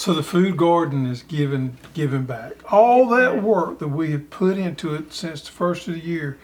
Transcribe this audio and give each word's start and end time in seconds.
So 0.00 0.14
the 0.14 0.22
food 0.22 0.56
garden 0.56 1.04
is 1.04 1.22
giving 1.22 1.76
giving 1.92 2.24
back. 2.24 2.54
All 2.72 3.06
that 3.10 3.42
work 3.42 3.80
that 3.80 3.88
we 3.88 4.12
have 4.12 4.30
put 4.30 4.56
into 4.56 4.94
it 4.94 5.12
since 5.12 5.42
the 5.42 5.50
first 5.50 5.86
of 5.88 5.92
the 5.92 6.00
year, 6.00 6.38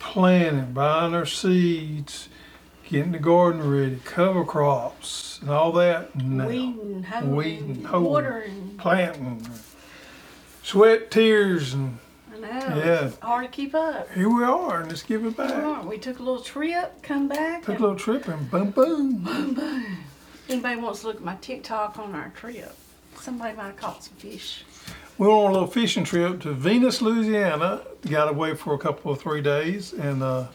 planting, 0.00 0.72
buying 0.72 1.14
our 1.14 1.24
seeds, 1.24 2.28
getting 2.88 3.12
the 3.12 3.20
garden 3.20 3.70
ready, 3.70 4.00
cover 4.04 4.44
crops, 4.44 5.38
and 5.40 5.48
all 5.48 5.70
that. 5.74 6.16
Now, 6.16 6.48
Weeding, 6.48 7.04
hoeing, 7.04 7.36
Weeding, 7.36 7.84
hoeing. 7.84 8.04
watering. 8.04 8.74
planting, 8.78 9.48
sweat, 10.64 11.12
tears, 11.12 11.74
and 11.74 12.00
I 12.34 12.38
know. 12.40 12.48
Yeah. 12.78 13.04
It's 13.06 13.18
hard 13.20 13.44
to 13.44 13.50
keep 13.52 13.76
up. 13.76 14.10
here 14.12 14.28
we 14.28 14.42
are, 14.42 14.80
and 14.80 14.90
it's 14.90 15.04
giving 15.04 15.34
Come 15.34 15.46
back. 15.46 15.62
on, 15.62 15.86
We 15.86 15.98
took 15.98 16.18
a 16.18 16.22
little 16.24 16.42
trip, 16.42 17.00
come 17.04 17.28
back. 17.28 17.60
Took 17.60 17.68
a 17.68 17.72
and 17.74 17.80
little 17.80 17.96
trip 17.96 18.26
and 18.26 18.50
boom, 18.50 18.72
boom, 18.72 19.22
boom. 19.54 19.98
Anybody 20.48 20.80
wants 20.80 21.02
to 21.02 21.06
look 21.06 21.16
at 21.18 21.22
my 21.22 21.36
TikTok 21.36 21.96
on 22.00 22.16
our 22.16 22.30
trip? 22.30 22.74
Somebody 23.28 23.54
might 23.54 23.66
have 23.66 23.76
caught 23.76 24.02
some 24.02 24.14
fish. 24.14 24.64
We 25.18 25.26
went 25.26 25.38
on 25.38 25.50
a 25.50 25.52
little 25.52 25.68
fishing 25.68 26.02
trip 26.02 26.40
to 26.40 26.52
Venus, 26.54 27.02
Louisiana. 27.02 27.82
Got 28.08 28.30
away 28.30 28.54
for 28.54 28.72
a 28.72 28.78
couple 28.78 29.12
of 29.12 29.20
three 29.20 29.42
days 29.42 29.92
and 29.92 30.22
uh, 30.22 30.46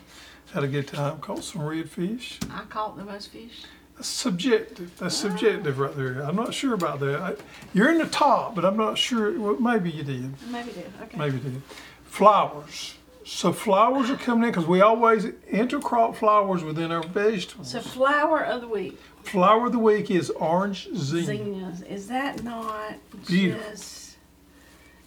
had 0.51 0.63
a 0.63 0.67
good 0.67 0.87
time. 0.87 1.19
Caught 1.19 1.43
some 1.43 1.61
redfish. 1.61 2.39
I 2.51 2.63
caught 2.63 2.97
the 2.97 3.05
most 3.05 3.31
fish. 3.31 3.65
That's 3.95 4.07
subjective. 4.07 4.97
That's 4.97 5.15
subjective 5.15 5.77
right 5.77 5.95
there. 5.95 6.21
I'm 6.23 6.35
not 6.35 6.51
sure 6.51 6.73
about 6.73 6.99
that. 7.01 7.21
I, 7.21 7.35
you're 7.75 7.91
in 7.91 7.99
the 7.99 8.07
top, 8.07 8.55
but 8.55 8.65
I'm 8.65 8.75
not 8.75 8.97
sure. 8.97 9.39
Well, 9.39 9.59
maybe 9.59 9.91
you 9.91 10.01
did. 10.01 10.33
Maybe 10.49 10.71
did. 10.71 10.91
Okay. 11.03 11.15
Maybe 11.15 11.37
you 11.37 11.43
did. 11.43 11.61
Flowers. 12.05 12.95
So 13.23 13.53
flowers 13.53 14.09
are 14.09 14.17
coming 14.17 14.45
in 14.45 14.49
because 14.49 14.65
we 14.65 14.81
always 14.81 15.25
intercrop 15.25 16.15
flowers 16.15 16.63
within 16.63 16.91
our 16.91 17.03
vegetables. 17.03 17.71
So 17.71 17.81
flower 17.81 18.43
of 18.43 18.61
the 18.61 18.67
week, 18.67 18.99
Flower 19.23 19.67
of 19.67 19.71
the 19.71 19.79
week 19.79 20.11
is 20.11 20.29
orange 20.31 20.89
zinnia. 20.95 21.25
zinnias. 21.25 21.81
Is 21.83 22.07
that 22.07 22.43
not 22.43 22.93
Beautiful. 23.25 23.71
just 23.71 24.17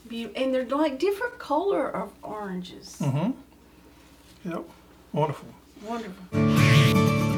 beautiful? 0.08 0.42
And 0.42 0.54
they're 0.54 0.64
like 0.64 0.98
different 0.98 1.38
color 1.38 1.88
of 1.88 2.12
oranges. 2.22 2.96
Mm-hmm. 3.00 4.50
Yep. 4.50 4.64
Wonderful. 5.12 5.48
Wonderful. 5.84 7.36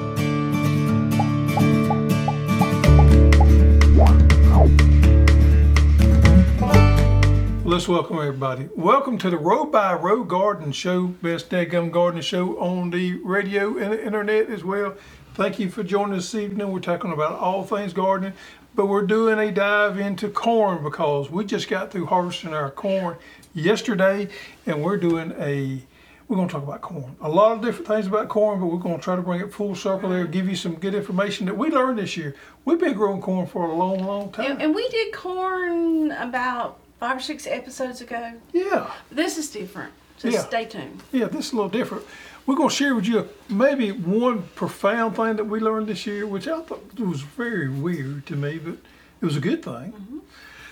Let's 7.64 7.86
welcome 7.86 8.16
everybody. 8.16 8.68
Welcome 8.74 9.18
to 9.18 9.28
the 9.28 9.36
Row 9.36 9.66
by 9.66 9.92
Row 9.92 10.24
Garden 10.24 10.72
Show, 10.72 11.08
best 11.08 11.50
dadgum 11.50 11.92
garden 11.92 12.22
show 12.22 12.58
on 12.58 12.88
the 12.90 13.14
radio 13.22 13.76
and 13.76 13.92
the 13.92 14.02
internet 14.04 14.48
as 14.48 14.64
well. 14.64 14.94
Thank 15.39 15.61
you 15.61 15.70
for 15.70 15.84
joining 15.84 16.17
us 16.19 16.33
this 16.33 16.42
evening. 16.42 16.72
We're 16.72 16.81
talking 16.81 17.12
about 17.12 17.39
all 17.39 17.62
things 17.62 17.92
gardening, 17.92 18.33
but 18.75 18.86
we're 18.86 19.06
doing 19.06 19.39
a 19.39 19.53
dive 19.53 19.97
into 19.97 20.28
corn 20.31 20.83
because 20.83 21.31
we 21.31 21.44
just 21.44 21.69
got 21.69 21.92
through 21.92 22.06
harvesting 22.06 22.53
our 22.53 22.72
corn 22.72 23.17
yesterday, 23.55 24.31
and 24.66 24.83
we're 24.83 24.97
doing 24.97 25.33
a 25.39 25.81
we're 26.27 26.34
going 26.34 26.48
to 26.48 26.53
talk 26.55 26.64
about 26.64 26.81
corn. 26.81 27.14
A 27.20 27.28
lot 27.28 27.53
of 27.53 27.62
different 27.62 27.86
things 27.86 28.09
about 28.09 28.28
corn, 28.28 28.59
but 28.59 28.66
we're 28.66 28.81
going 28.81 28.97
to 28.97 29.00
try 29.00 29.14
to 29.14 29.22
bring 29.22 29.41
it 29.41 29.53
full 29.55 29.77
circle 29.77 30.09
there, 30.09 30.27
give 30.27 30.48
you 30.48 30.56
some 30.56 30.75
good 30.75 30.97
information 30.97 31.47
that 31.47 31.56
we 31.56 31.70
learned 31.70 32.00
this 32.00 32.16
year. 32.16 32.34
We've 32.64 32.81
been 32.81 32.94
growing 32.94 33.20
corn 33.20 33.47
for 33.47 33.64
a 33.64 33.72
long, 33.72 33.98
long 34.05 34.33
time. 34.33 34.50
And, 34.50 34.61
and 34.62 34.75
we 34.75 34.89
did 34.89 35.14
corn 35.14 36.11
about 36.11 36.81
five 36.98 37.16
or 37.19 37.20
six 37.20 37.47
episodes 37.47 38.00
ago. 38.00 38.33
yeah. 38.53 38.91
This 39.12 39.39
is 39.39 39.48
different. 39.53 39.92
So 40.16 40.27
Yeah. 40.28 40.41
stay 40.41 40.64
tuned. 40.64 41.00
Yeah, 41.12 41.27
this 41.27 41.47
is 41.47 41.53
a 41.53 41.55
little 41.55 41.70
different. 41.70 42.05
We're 42.48 42.56
going 42.56 42.70
to 42.70 42.74
share 42.74 42.94
with 42.94 43.06
you 43.06 43.28
maybe 43.50 43.92
one 43.92 44.44
profound 44.54 45.16
thing 45.16 45.36
that 45.36 45.44
we 45.44 45.60
learned 45.60 45.86
this 45.86 46.06
year, 46.06 46.27
which 46.27 46.48
I 46.48 46.62
thought 46.62 46.98
was 46.98 47.20
very 47.20 47.68
weird 47.68 48.24
to 48.24 48.36
me, 48.36 48.56
but 48.56 48.78
it 49.20 49.24
was 49.27 49.36
a 49.36 49.41
good 49.41 49.62
thing. 49.62 50.22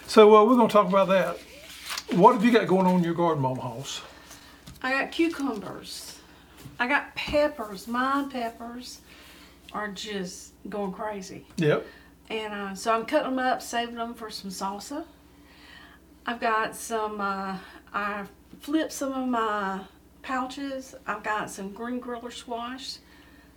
So 0.06 0.34
uh, 0.34 0.44
we're 0.46 0.56
going 0.56 0.68
to 0.68 0.72
talk 0.72 0.88
about 0.88 1.08
that. 1.08 1.38
What 2.18 2.32
have 2.32 2.42
you 2.42 2.50
got 2.50 2.66
going 2.66 2.86
on 2.86 2.94
in 2.94 3.04
your 3.04 3.12
garden, 3.12 3.42
Mama 3.42 3.60
Hoss? 3.60 4.00
I 4.82 4.90
got 4.90 5.12
cucumbers. 5.12 6.18
I 6.78 6.88
got 6.88 7.14
peppers. 7.14 7.86
My 7.86 8.26
peppers 8.32 9.02
are 9.74 9.88
just 9.88 10.54
going 10.70 10.92
crazy. 10.92 11.44
Yep. 11.58 11.86
And 12.30 12.54
uh, 12.54 12.74
so 12.74 12.94
I'm 12.94 13.04
cutting 13.04 13.36
them 13.36 13.38
up, 13.38 13.60
saving 13.60 13.96
them 13.96 14.14
for 14.14 14.30
some 14.30 14.50
salsa. 14.50 15.04
I've 16.24 16.40
got 16.40 16.74
some, 16.74 17.20
uh, 17.20 17.58
I 17.92 18.24
flipped 18.60 18.92
some 18.92 19.12
of 19.12 19.28
my 19.28 19.80
pouches. 20.26 20.96
I've 21.06 21.22
got 21.22 21.50
some 21.50 21.72
green 21.72 22.00
griller 22.00 22.32
squash. 22.32 22.96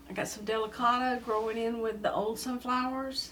I 0.08 0.14
got 0.14 0.28
some 0.28 0.46
delicata 0.46 1.24
growing 1.26 1.58
in 1.58 1.82
with 1.82 2.04
the 2.04 2.14
old 2.14 2.38
sunflowers. 2.40 3.32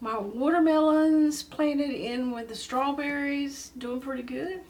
My 0.00 0.16
watermelons 0.16 1.42
planted 1.42 1.90
in 1.90 2.30
with 2.30 2.48
the 2.48 2.54
strawberries, 2.54 3.72
doing 3.76 4.00
pretty 4.00 4.22
good. 4.22 4.60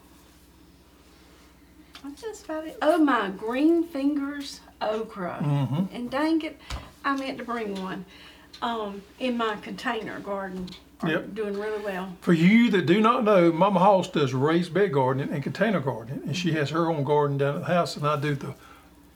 That's 2.03 2.23
just 2.23 2.45
about 2.47 2.67
it. 2.67 2.79
Oh, 2.81 2.97
my 2.97 3.29
green 3.31 3.85
fingers 3.85 4.61
okra. 4.81 5.39
Mm-hmm. 5.43 5.95
And 5.95 6.11
dang 6.11 6.41
it, 6.43 6.59
I 7.05 7.17
meant 7.17 7.37
to 7.39 7.45
bring 7.45 7.81
one. 7.83 8.07
Um, 8.63 9.03
in 9.21 9.37
my 9.37 9.57
container 9.57 10.19
garden. 10.21 10.69
Are 11.01 11.11
Yep. 11.11 11.35
Doing 11.35 11.59
really 11.59 11.83
well. 11.85 12.17
For 12.21 12.33
you 12.33 12.71
that 12.71 12.87
do 12.87 13.01
not 13.01 13.25
know, 13.25 13.53
Mama 13.53 13.79
Hoss 13.79 14.09
does 14.09 14.35
raised 14.35 14.75
bed 14.75 14.93
gardening 14.93 15.33
and 15.33 15.43
container 15.43 15.81
gardening, 15.81 16.23
and 16.27 16.37
she 16.37 16.53
has 16.53 16.71
her 16.71 16.91
own 16.91 17.05
garden 17.05 17.39
down 17.39 17.57
at 17.57 17.61
the 17.61 17.73
house, 17.73 17.97
and 17.97 18.07
I 18.07 18.19
do 18.19 18.35
the 18.35 18.55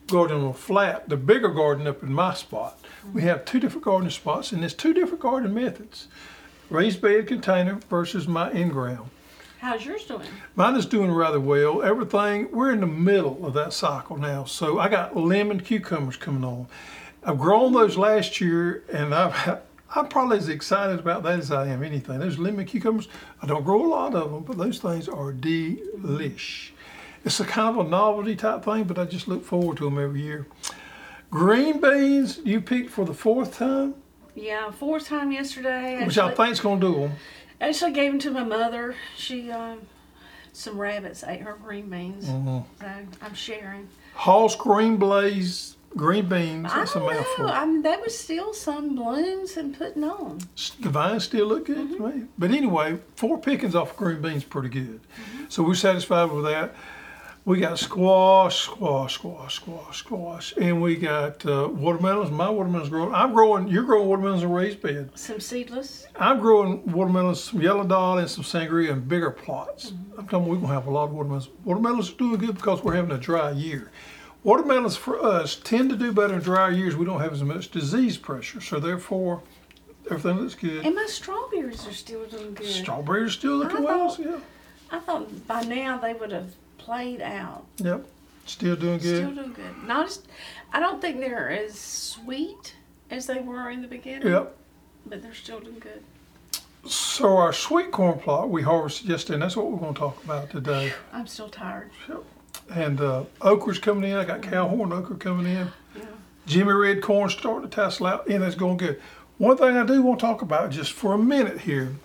garden 0.07 0.43
on 0.43 0.51
a 0.51 0.55
flat, 0.55 1.09
the 1.09 1.17
bigger 1.17 1.49
garden 1.49 1.87
up 1.87 2.03
in 2.03 2.13
my 2.13 2.35
spot. 2.35 2.79
We 3.05 3.21
mm-hmm. 3.21 3.29
have 3.29 3.45
two 3.45 3.59
different 3.59 3.85
gardening 3.85 4.11
spots, 4.11 4.53
and 4.53 4.63
there's 4.63 4.75
two 4.75 4.95
different 4.95 5.21
gardening 5.21 5.55
methods: 5.55 6.07
raised 6.71 7.01
bed 7.01 7.27
container 7.27 7.81
versus 7.91 8.29
my 8.29 8.53
in-ground. 8.53 9.11
How's 9.59 9.85
yours 9.87 10.05
doing? 10.05 10.27
Mine 10.57 10.75
is 10.75 10.87
doing 10.87 11.13
rather 11.13 11.39
well. 11.39 11.83
Everything, 11.83 12.51
we're 12.51 12.73
in 12.73 12.81
the 12.81 12.87
middle 12.87 13.47
of 13.47 13.55
that 13.55 13.73
cycle 13.73 14.17
now. 14.17 14.43
So 14.43 14.81
I 14.81 14.89
got 14.89 15.17
lemon 15.17 15.61
cucumbers 15.61 16.17
coming 16.17 16.45
on. 16.45 16.67
I've 17.23 17.39
grown 17.39 17.73
those 17.73 17.97
last 17.97 18.41
year 18.41 18.83
and 18.93 19.15
I've, 19.15 19.61
I'm 19.95 20.09
probably 20.09 20.39
as 20.39 20.49
excited 20.49 20.99
about 20.99 21.23
that 21.25 21.39
as 21.39 21.51
I 21.51 21.67
am 21.69 21.83
anything. 21.83 22.19
Those 22.19 22.39
lemon 22.39 22.65
cucumbers, 22.65 23.09
I 23.43 23.47
don't 23.47 23.63
grow 23.65 23.85
a 23.85 23.89
lot 23.89 24.15
of 24.15 24.31
them, 24.33 24.43
but 24.43 24.57
those 24.57 24.79
things 24.79 25.09
are 25.09 25.33
delish. 25.33 26.71
It's 27.25 27.39
a 27.41 27.45
kind 27.45 27.79
of 27.79 27.87
a 27.87 27.89
novelty 27.89 28.35
type 28.35 28.65
thing, 28.65 28.85
but 28.85 28.99
I 28.99 29.05
just 29.05 29.29
look 29.29 29.45
forward 29.45 29.77
to 29.79 29.85
them 29.85 29.99
every 29.99 30.23
year. 30.23 30.47
Green 31.31 31.81
beans, 31.81 32.41
you 32.45 32.61
picked 32.61 32.91
for 32.91 33.05
the 33.05 33.15
fourth 33.15 33.57
time, 33.59 33.95
Yeah, 34.35 34.71
fourth 34.71 35.07
time 35.09 35.31
yesterday. 35.33 36.05
which 36.05 36.19
I 36.19 36.29
Actually, 36.31 36.47
think's 36.47 36.61
gonna 36.61 36.81
do 36.81 36.95
them. 37.01 37.13
actually 37.61 37.93
gave 37.93 38.13
them 38.13 38.19
to 38.21 38.31
my 38.33 38.45
mother. 38.45 38.95
She, 39.17 39.51
um, 39.51 39.81
some 40.53 40.79
rabbits 40.79 41.23
ate 41.25 41.43
her 41.43 41.55
green 41.63 41.89
beans. 41.89 42.27
Mm-hmm. 42.27 42.59
So 42.81 42.87
I'm 43.23 43.35
sharing. 43.35 43.89
Hoss 44.15 44.57
Green 44.57 44.97
Blaze 44.97 45.77
green 45.97 46.29
beans, 46.29 46.69
I 46.71 46.79
that's 46.81 46.95
a 46.95 47.01
mouthful. 47.01 47.47
know. 47.47 47.53
I 47.53 47.65
mean, 47.67 47.83
there 47.83 47.99
was 48.01 48.19
still 48.19 48.53
some 48.55 48.95
blooms 48.97 49.57
and 49.57 49.77
putting 49.77 50.05
on. 50.05 50.39
The 50.81 50.89
vines 50.89 51.25
still 51.25 51.47
look 51.47 51.67
good 51.67 51.97
to 51.97 52.09
me. 52.09 52.25
But 52.39 52.51
anyway, 52.51 52.99
four 53.17 53.39
pickings 53.39 53.75
off 53.75 53.91
of 53.93 53.97
green 53.97 54.21
beans 54.23 54.45
pretty 54.45 54.69
good. 54.69 55.01
So 55.49 55.63
we're 55.63 55.75
satisfied 55.75 56.31
with 56.31 56.45
that. 56.45 56.75
We 57.45 57.59
got 57.59 57.77
squash, 57.77 58.61
squash, 58.67 59.15
squash, 59.15 59.57
squash, 59.57 59.99
squash, 59.99 60.55
and 60.57 60.81
we 60.81 60.95
got 60.95 61.45
uh, 61.45 61.69
watermelons. 61.73 62.31
My 62.31 62.49
watermelons 62.49 62.89
growing. 62.89 63.13
I'm 63.13 63.33
growing. 63.33 63.67
You're 63.67 63.83
growing 63.83 64.07
watermelons 64.07 64.45
in 64.45 64.53
raised 64.53 64.81
bed. 64.81 65.11
Some 65.17 65.41
seedless. 65.41 66.07
I'm 66.15 66.39
growing 66.39 66.87
watermelons, 66.93 67.43
some 67.43 67.61
yellow 67.61 67.83
doll, 67.83 68.19
and 68.19 68.31
some 68.31 68.45
sangria 68.45 68.91
in 68.91 69.01
bigger 69.01 69.33
plots. 69.33 69.93
I'm 70.17 70.29
telling 70.29 70.47
you, 70.47 70.53
we're 70.53 70.61
gonna 70.61 70.73
have 70.75 70.87
a 70.87 70.91
lot 70.93 71.07
of 71.07 71.15
watermelons. 71.15 71.49
Watermelons 71.65 72.11
are 72.13 72.15
doing 72.15 72.37
good 72.39 72.55
because 72.55 72.85
we're 72.85 72.95
having 72.95 73.11
a 73.11 73.19
dry 73.19 73.51
year. 73.51 73.91
Watermelons 74.45 74.97
for 74.97 75.23
us 75.23 75.55
tend 75.57 75.91
to 75.91 75.97
do 75.97 76.13
better 76.13 76.35
in 76.35 76.41
dry 76.41 76.71
years. 76.71 76.97
We 76.97 77.05
don't 77.05 77.21
have 77.21 77.33
as 77.33 77.43
much 77.43 77.71
disease 77.71 78.17
pressure, 78.17 78.61
so 78.61 78.81
therefore, 78.81 79.43
everything 80.11 80.41
looks 80.41 80.55
good. 80.57 80.85
And 80.85 80.97
my 80.97 81.07
strawberries 81.07 81.87
are 81.87 81.93
still 81.93 82.25
doing 82.27 82.55
good. 82.55 82.67
Strawberries 82.67 83.29
are 83.29 83.33
still 83.39 83.57
looking 83.57 83.79
I 83.79 83.81
well. 83.81 84.09
thought- 84.11 84.19
Yeah. 84.27 84.39
I 84.91 84.99
thought 84.99 85.47
by 85.47 85.63
now 85.63 85.97
they 85.97 86.13
would 86.13 86.33
have 86.33 86.53
played 86.77 87.21
out. 87.23 87.65
Yep. 87.79 88.05
Still 88.47 88.75
doing 88.77 88.99
good. 88.99 89.17
Still 89.19 89.31
doing 89.31 89.53
good. 89.53 89.85
Not 89.87 90.07
as, 90.07 90.23
I 90.73 90.81
don't 90.81 91.01
think 91.01 91.21
they're 91.21 91.49
as 91.49 91.79
sweet 91.79 92.75
as 93.11 93.27
they 93.27 93.39
were 93.41 93.71
in 93.71 93.81
the 93.81 93.89
beginning. 93.89 94.27
Yep. 94.29 94.57
But 95.07 95.23
they're 95.23 95.35
still 95.35 95.61
doing 95.61 95.79
good. 95.79 96.03
So 96.85 97.37
our 97.37 97.53
sweet 97.53 97.93
corn 97.93 98.19
plot 98.19 98.51
we 98.51 98.63
harvested 98.63 99.09
yesterday, 99.09 99.35
and 99.35 99.43
that's 99.45 99.57
what 99.57 99.71
we're 99.71 99.79
going 99.79 99.95
to 99.95 100.01
talk 100.01 100.23
about 100.25 100.51
today. 100.51 100.93
I'm 101.13 101.29
still 101.29 101.49
tired. 101.49 101.93
And 102.71 103.01
uh, 103.01 103.25
okra's 103.41 103.79
coming 103.79 104.11
in. 104.11 104.17
I 104.17 104.25
got 104.25 104.43
cowhorn 104.43 104.93
okra 104.93 105.17
coming 105.17 105.47
in. 105.47 105.69
Yeah. 105.97 106.05
Jimmy 106.47 106.73
red 106.73 107.03
corn 107.03 107.29
starting 107.31 107.69
to 107.69 107.75
tassel 107.75 108.07
out, 108.07 108.27
and 108.29 108.43
it's 108.43 108.57
going 108.57 108.79
good. 108.79 109.01
One 109.39 109.57
thing 109.57 109.77
I 109.77 109.85
do 109.85 110.03
want 110.03 110.21
to 110.21 110.27
talk 110.27 110.43
about 110.43 110.71
just 110.71 110.93
for 110.93 111.15
a 111.15 111.19
minute 111.19 111.61
here. 111.61 111.97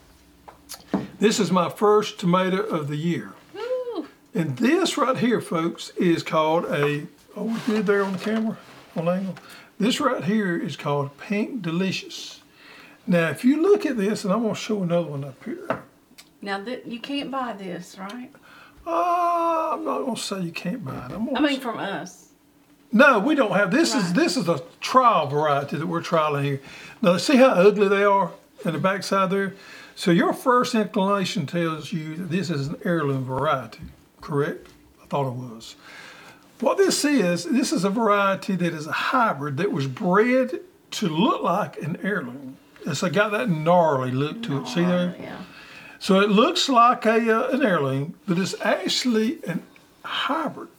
This 1.20 1.40
is 1.40 1.52
my 1.52 1.70
first 1.70 2.20
tomato 2.20 2.62
of 2.62 2.88
the 2.88 2.96
year. 2.96 3.34
Woo! 3.54 4.08
And 4.34 4.58
this 4.58 4.98
right 4.98 5.18
here, 5.18 5.42
folks, 5.42 5.90
is 5.92 6.24
called 6.24 6.66
a, 6.66 7.08
oh, 7.36 7.44
we 7.44 7.60
good 7.66 7.86
there 7.86 8.04
on 8.04 8.14
the 8.14 8.20
camera, 8.20 8.58
on 8.96 9.08
angle. 9.08 9.36
This 9.80 10.00
right 10.00 10.24
here 10.24 10.58
is 10.58 10.76
called 10.76 11.18
Pink 11.18 11.62
Delicious. 11.62 12.42
Now, 13.06 13.30
if 13.30 13.46
you 13.46 13.62
look 13.62 13.86
at 13.86 13.98
this, 13.98 14.24
and 14.24 14.34
I'm 14.34 14.42
going 14.42 14.54
to 14.54 14.60
show 14.60 14.84
another 14.84 15.08
one 15.08 15.24
up 15.24 15.44
here. 15.44 15.84
Now 16.42 16.60
that 16.62 16.86
you 16.88 17.00
can't 17.00 17.32
buy 17.32 17.54
this, 17.54 17.98
right? 17.98 18.32
Uh, 18.88 19.72
I'm 19.74 19.84
not 19.84 20.00
going 20.04 20.16
to 20.16 20.22
say 20.22 20.42
you 20.42 20.52
can't 20.52 20.84
buy 20.84 20.96
it. 21.08 21.12
I'm 21.12 21.36
I 21.36 21.42
mean, 21.42 21.60
from 21.60 21.78
us. 21.78 22.30
No, 22.94 23.20
we 23.20 23.36
don't 23.36 23.52
have 23.52 23.70
this. 23.70 23.94
Is 23.94 24.06
Right. 24.06 24.16
this 24.16 24.38
is 24.38 24.48
a 24.48 24.62
trial 24.80 25.28
variety 25.28 25.76
that 25.78 25.86
we're 25.86 26.02
trialing 26.02 26.44
here. 26.44 26.62
Now, 27.02 27.18
see 27.18 27.36
how 27.36 27.50
ugly 27.50 27.90
they 27.90 28.06
are 28.06 28.32
in 28.64 28.72
the 28.74 28.80
backside 28.80 29.30
there. 29.30 29.54
So 29.96 30.12
your 30.12 30.32
first 30.32 30.74
inclination 30.74 31.46
tells 31.48 31.92
you 31.92 32.16
that 32.16 32.30
this 32.30 32.50
is 32.50 32.68
an 32.68 32.78
heirloom 32.86 33.26
variety, 33.26 33.80
correct? 34.22 34.70
I 35.04 35.06
thought 35.08 35.28
it 35.28 35.34
was. 35.36 35.76
What 36.62 36.78
this 36.78 37.04
is, 37.04 37.44
this 37.44 37.74
is 37.74 37.84
a 37.84 37.90
variety 37.90 38.56
that 38.56 38.74
is 38.74 38.88
a 38.88 38.92
hybrid 38.92 39.58
that 39.58 39.72
was 39.72 39.88
bred 39.88 40.62
to 40.92 41.10
look 41.10 41.44
like 41.44 41.78
an 41.82 41.98
heirloom. 42.02 42.58
It's 42.86 43.02
got 43.02 43.32
that 43.32 43.50
gnarly 43.50 44.12
look 44.12 44.42
to 44.44 44.62
it. 44.62 44.68
See 44.68 44.86
there? 44.86 45.14
Yeah. 45.20 45.42
So 46.00 46.20
it 46.20 46.30
looks 46.30 46.70
like 46.70 47.06
a 47.06 47.36
uh, 47.36 47.50
an 47.50 47.64
heirloom, 47.64 48.16
but 48.28 48.38
it's 48.38 48.56
actually 48.62 49.40
a 49.46 49.60
hybrid. 50.06 50.70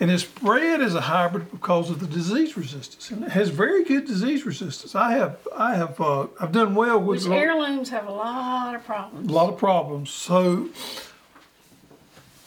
And 0.00 0.10
it's 0.10 0.24
bred 0.24 0.80
as 0.82 0.94
a 0.94 1.02
hybrid 1.02 1.50
because 1.52 1.88
of 1.88 2.00
the 2.00 2.06
disease 2.06 2.56
resistance, 2.56 3.10
and 3.10 3.22
it 3.22 3.30
has 3.30 3.48
very 3.50 3.84
good 3.84 4.06
disease 4.06 4.44
resistance. 4.44 4.94
I 4.94 5.12
have 5.12 5.38
I 5.56 5.76
have 5.76 6.00
uh, 6.00 6.26
I've 6.40 6.52
done 6.52 6.74
well 6.74 6.98
with 6.98 7.24
Which 7.24 7.32
heirlooms 7.32 7.90
have 7.90 8.06
a 8.08 8.12
lot 8.12 8.74
of 8.74 8.84
problems. 8.84 9.28
a 9.28 9.32
lot 9.32 9.52
of 9.52 9.58
problems. 9.58 10.10
So 10.10 10.68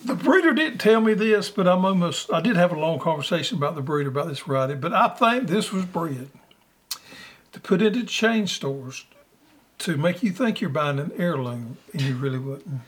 the 0.03 0.13
breeder 0.15 0.53
didn't 0.53 0.79
tell 0.79 0.99
me 0.99 1.13
this, 1.13 1.49
but 1.49 1.67
I'm 1.67 1.85
almost 1.85 2.31
I 2.33 2.41
did 2.41 2.57
have 2.57 2.73
a 2.73 2.79
long 2.79 2.99
conversation 2.99 3.57
about 3.57 3.75
the 3.75 3.81
breeder 3.81 4.09
about 4.09 4.27
this 4.27 4.39
variety, 4.39 4.75
but 4.75 4.93
I 4.93 5.07
think 5.07 5.47
this 5.47 5.71
was 5.71 5.85
bred 5.85 6.29
to 7.53 7.59
put 7.61 7.81
into 7.81 8.03
chain 8.03 8.45
stores 8.47 9.05
to 9.79 9.97
make 9.97 10.23
you 10.23 10.31
think 10.31 10.61
you're 10.61 10.69
buying 10.69 10.99
an 10.99 11.11
heirloom, 11.17 11.77
and 11.93 12.01
you 12.01 12.15
really 12.15 12.39
wouldn't. 12.39 12.81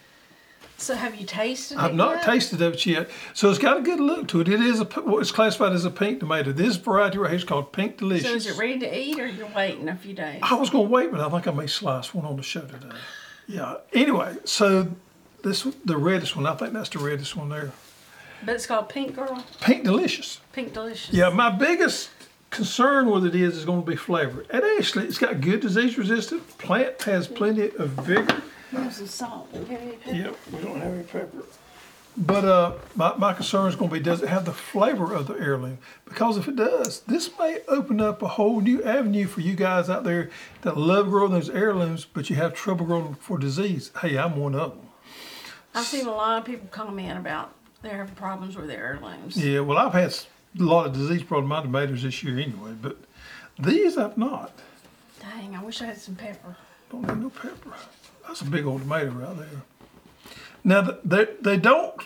So 0.77 0.95
have 0.95 1.15
you 1.15 1.25
tasted 1.25 1.75
it? 1.75 1.81
I've 1.81 1.94
not 1.94 2.15
yet? 2.15 2.24
tasted 2.24 2.62
of 2.62 2.74
it 2.74 2.86
yet. 2.86 3.09
So 3.33 3.50
it's 3.50 3.59
got 3.59 3.77
a 3.77 3.81
good 3.81 4.00
look 4.00 4.30
to 4.30 4.39
it. 4.39 4.47
It 4.47 4.62
is 4.62 4.80
a 4.80 5.18
is 5.18 5.31
classified 5.31 5.74
as 5.74 5.83
a 5.83 5.91
pink 5.91 6.21
tomato. 6.21 6.53
This 6.53 6.77
variety 6.77 7.18
right 7.18 7.30
here 7.30 7.38
is 7.38 7.44
called 7.44 7.74
Pink 7.74 7.97
Delicious. 7.97 8.30
So 8.30 8.36
is 8.36 8.47
it 8.47 8.57
ready 8.57 8.80
to 8.80 8.97
eat, 8.97 9.19
or 9.19 9.27
you're 9.27 9.50
waiting 9.53 9.89
a 9.89 9.95
few 9.95 10.13
days? 10.13 10.39
I 10.41 10.56
was 10.56 10.69
going 10.69 10.88
to 10.88 10.89
wait, 10.89 11.12
but 11.12 11.19
I 11.19 11.30
think 11.30 11.47
I 11.47 11.51
may 11.51 11.68
slice 11.68 12.13
one 12.13 12.25
on 12.25 12.38
the 12.38 12.44
show 12.44 12.62
today. 12.62 12.95
Yeah. 13.45 13.75
Anyway, 13.91 14.38
so 14.45 14.89
this 15.44 15.68
the 15.83 15.97
reddest 15.97 16.38
one. 16.38 16.45
I 16.45 16.56
think 16.56 16.71
that's 16.71 16.89
the 16.89 17.00
reddest 17.00 17.36
one 17.36 17.50
there. 17.50 17.74
But 18.45 18.56
it's 18.56 18.65
called 18.65 18.88
Pink 18.88 19.15
Girl, 19.15 19.44
Pink 19.59 19.83
Delicious. 19.83 20.39
Pink 20.53 20.74
Delicious. 20.74 21.13
Yeah. 21.13 21.30
My 21.30 21.50
biggest 21.50 22.09
concern 22.50 23.10
with 23.10 23.25
it 23.25 23.36
is 23.36 23.57
is 23.57 23.66
going 23.66 23.84
to 23.84 23.90
be 23.90 23.96
flavor. 23.96 24.46
And 24.50 24.63
actually, 24.78 25.06
it's 25.06 25.18
got 25.18 25.42
good 25.42 25.60
disease 25.60 25.98
resistant. 25.98 26.57
Plant 26.57 27.01
has 27.04 27.28
plenty 27.28 27.69
of 27.78 27.90
vigor. 27.90 28.42
There's 28.72 28.98
some 28.98 29.07
salt. 29.07 29.54
Do 29.54 29.60
you 29.60 29.66
have 29.66 29.81
any 29.81 29.92
pepper? 29.94 30.16
Yep, 30.16 30.36
we 30.51 30.60
don't 30.62 30.81
have 30.81 30.94
any 30.94 31.04
pepper. 31.04 31.44
But 32.18 32.44
uh, 32.44 32.74
my, 32.96 33.16
my 33.18 33.34
concern 33.34 33.69
is 33.69 33.75
going 33.75 33.90
to 33.90 33.94
be 33.94 34.01
does 34.01 34.22
it 34.22 34.30
have 34.30 34.44
the 34.44 34.51
flavor 34.51 35.13
of 35.13 35.28
the 35.28 35.36
heirloom? 35.36 35.78
Because 36.06 36.38
if 36.38 36.48
it 36.48 36.56
does, 36.56 37.01
this 37.01 37.30
may 37.40 37.60
open 37.68 38.01
up 38.01 38.22
a 38.22 38.28
whole 38.28 38.60
new 38.60 38.84
avenue 38.84 39.25
for 39.25 39.42
you 39.42 39.56
guys 39.56 39.90
out 39.90 40.04
there 40.04 40.30
that 40.62 40.75
love 40.75 41.10
growing 41.10 41.31
those 41.31 41.50
heirlooms, 41.50 42.06
but 42.06 42.30
you 42.30 42.36
have 42.36 42.54
trouble 42.54 42.86
growing 42.86 43.16
for 43.16 43.38
disease. 43.38 43.92
Hey, 44.01 44.18
I'm 44.18 44.36
one 44.36 44.54
of 44.54 44.72
them. 44.72 44.90
I've 45.74 45.86
seen 45.86 46.07
a 46.07 46.12
lot 46.12 46.40
of 46.40 46.46
people 46.46 46.68
comment 46.72 47.18
about 47.18 47.54
they're 47.81 47.98
having 47.98 48.16
problems 48.16 48.57
with 48.57 48.68
their 48.68 48.84
heirlooms. 48.84 49.38
Yeah, 49.38 49.62
well, 49.62 49.78
I've 49.78 49.94
had 49.94 50.13
a 50.57 50.63
lot 50.63 50.88
of 50.88 50.94
disease 50.94 51.24
problem 51.24 51.51
on 51.51 51.63
tomatoes 51.63 52.04
this 52.04 52.24
year 52.24 52.40
anyway, 52.40 52.74
but 52.81 52.98
these 53.57 53.98
I've 53.98 54.18
not. 54.18 54.51
Dang, 55.19 55.56
I 55.56 55.63
wish 55.63 55.81
I 55.81 55.88
had 55.88 55.98
some 55.98 56.16
pepper. 56.16 56.56
Don't 56.92 57.07
need 57.07 57.18
no 57.18 57.30
pepper. 57.30 57.74
That's 58.25 58.42
a 58.42 58.46
big 58.46 58.66
old 58.66 58.81
tomato 58.81 59.12
right 59.12 59.38
there. 59.38 59.48
Now 60.63 60.98
they 61.04 61.28
they 61.42 61.57
don't. 61.57 62.01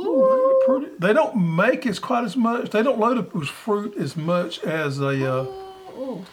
Ooh, 0.00 0.62
pretty. 0.66 0.86
They 0.98 1.12
don't 1.12 1.36
make 1.36 1.86
as 1.86 1.98
quite 1.98 2.24
as 2.24 2.36
much. 2.36 2.70
They 2.70 2.82
don't 2.82 2.98
load 2.98 3.18
up 3.18 3.34
with 3.34 3.48
fruit 3.48 3.96
as 3.96 4.16
much 4.16 4.58
as 4.64 4.98
a 4.98 5.32
uh, 5.32 5.44
Ooh, 5.96 6.24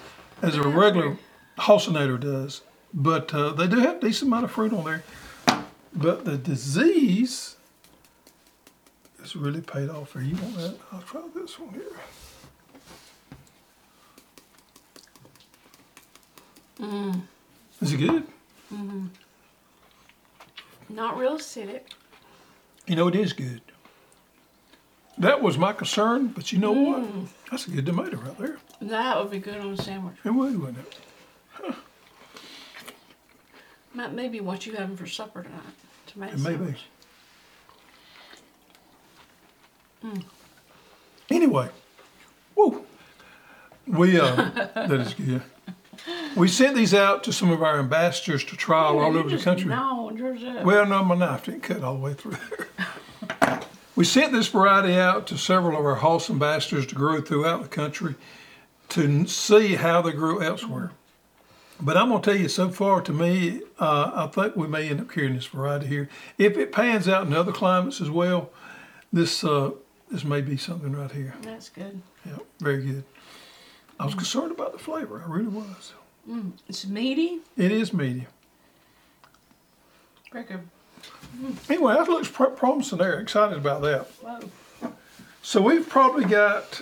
as 0.42 0.56
a 0.56 0.64
regular 0.64 1.18
halcinator 1.60 2.20
does, 2.20 2.62
but 2.94 3.34
uh, 3.34 3.54
they 3.54 3.68
do 3.68 3.78
have 3.80 3.98
a 3.98 4.00
decent 4.02 4.30
amount 4.30 4.46
of 4.46 4.52
fruit 4.52 4.74
on 4.74 4.84
there. 4.84 5.04
But 5.94 6.26
the 6.26 6.38
disease 6.38 7.58
is 9.32 9.42
really 9.42 9.62
paid 9.62 9.90
off 9.90 10.14
here. 10.14 10.22
You 10.22 10.36
want 10.36 10.56
that? 10.58 10.78
I'll 10.92 11.02
try 11.02 11.22
this 11.34 11.60
one 11.60 11.74
here. 11.74 11.84
Is 17.82 17.94
it 17.94 17.98
good? 17.98 18.28
Mm-hmm. 18.74 19.08
not 20.90 21.18
real 21.18 21.38
acidic. 21.38 21.82
You 22.88 22.96
know, 22.96 23.08
it 23.08 23.16
is 23.16 23.34
good. 23.34 23.62
That 25.18 25.42
was 25.42 25.58
my 25.58 25.74
concern, 25.74 26.28
but 26.28 26.52
you 26.52 26.58
know 26.58 26.72
what? 26.72 27.04
That's 27.50 27.68
a 27.68 27.72
good 27.72 27.86
tomato 27.86 28.18
right 28.18 28.38
there. 28.38 28.58
That 28.82 29.18
would 29.18 29.30
be 29.32 29.40
good 29.40 29.58
on 29.60 29.74
a 29.74 29.78
sandwich. 29.78 30.16
It 30.24 30.32
would, 30.32 30.60
wouldn't 30.60 30.80
it? 30.80 31.76
Might 33.94 34.14
maybe 34.14 34.40
what 34.40 34.66
you 34.66 34.74
having 34.76 34.96
for 34.96 35.06
supper 35.06 35.44
tonight. 35.44 35.62
Tomato 36.08 36.34
It 36.34 36.40
may 36.40 36.56
be. 36.56 36.76
Sandwich. 40.02 40.26
Anyway, 41.30 41.70
woo. 42.56 42.84
We, 43.88 44.20
uh, 44.20 44.36
that 44.76 44.92
is 44.92 45.14
good. 45.14 45.42
We 46.36 46.48
sent 46.48 46.76
these 46.76 46.94
out 46.94 47.24
to 47.26 47.34
some 47.34 47.52
of 47.52 47.62
our 47.62 47.78
ambassadors 47.80 48.44
to 48.46 48.56
trial 48.56 49.00
all 49.00 49.14
You 49.14 49.20
over 49.20 49.30
the 49.30 49.38
country. 49.44 49.70
gnawed 49.70 50.18
yours 50.18 50.44
up. 50.44 50.64
Well, 50.64 50.86
no, 50.86 51.04
my 51.04 51.16
knife 51.16 51.46
didn't 51.46 51.62
cut 51.62 51.84
all 51.84 51.94
the 51.96 52.00
way 52.00 52.14
through 52.14 52.38
there. 53.40 53.60
we 53.96 54.04
sent 54.06 54.32
this 54.32 54.48
variety 54.48 54.96
out 54.96 55.28
to 55.28 55.38
several 55.38 55.78
of 55.78 55.86
our 55.86 55.96
Hoss 55.96 56.30
ambassadors 56.30 56.88
to 56.88 56.96
grow 56.96 57.22
throughout 57.22 57.62
the 57.62 57.68
country 57.68 58.16
to 58.90 59.28
see 59.28 59.76
how 59.76 60.02
they 60.02 60.12
grew 60.12 60.42
elsewhere. 60.42 60.92
But 61.80 61.98
I'm 61.98 62.10
going 62.10 62.22
to 62.22 62.32
tell 62.32 62.40
you, 62.40 62.48
so 62.48 62.70
far 62.70 63.02
to 63.02 63.12
me, 63.14 63.62
uh, 63.80 64.12
I 64.14 64.28
think 64.28 64.56
we 64.56 64.68
may 64.68 64.90
end 64.90 65.02
up 65.02 65.10
carrying 65.10 65.36
this 65.36 65.48
variety 65.48 65.88
here. 65.88 66.10
If 66.38 66.58
it 66.58 66.72
pans 66.72 67.08
out 67.08 67.26
in 67.26 67.34
other 67.34 67.52
climates 67.52 68.00
as 68.02 68.10
well, 68.10 68.52
this 69.12 69.44
uh, 69.44 69.72
this 70.12 70.24
may 70.24 70.42
be 70.42 70.58
something 70.58 70.92
right 70.94 71.12
here. 71.12 71.34
That's 71.42 71.70
good. 71.70 72.02
Yeah, 72.26 72.38
very 72.60 72.84
good. 72.84 73.04
I 74.00 74.06
was 74.06 74.14
concerned 74.14 74.52
about 74.52 74.74
the 74.74 74.80
flavor. 74.80 75.24
I 75.26 75.32
really 75.32 75.48
was. 75.48 75.94
It's 76.68 76.86
meaty. 76.86 77.40
It 77.58 77.72
is 77.72 77.94
meaty. 77.94 78.28
Very 80.32 80.46
good. 80.46 80.68
Anyway, 81.70 81.94
that 81.94 82.08
looks 82.10 82.30
pr- 82.30 82.46
promising 82.46 82.98
there. 82.98 83.20
Excited 83.20 83.58
about 83.58 83.82
that. 83.82 84.08
Whoa. 84.22 84.92
So 85.42 85.62
we've 85.62 85.88
probably 85.88 86.26
got, 86.26 86.82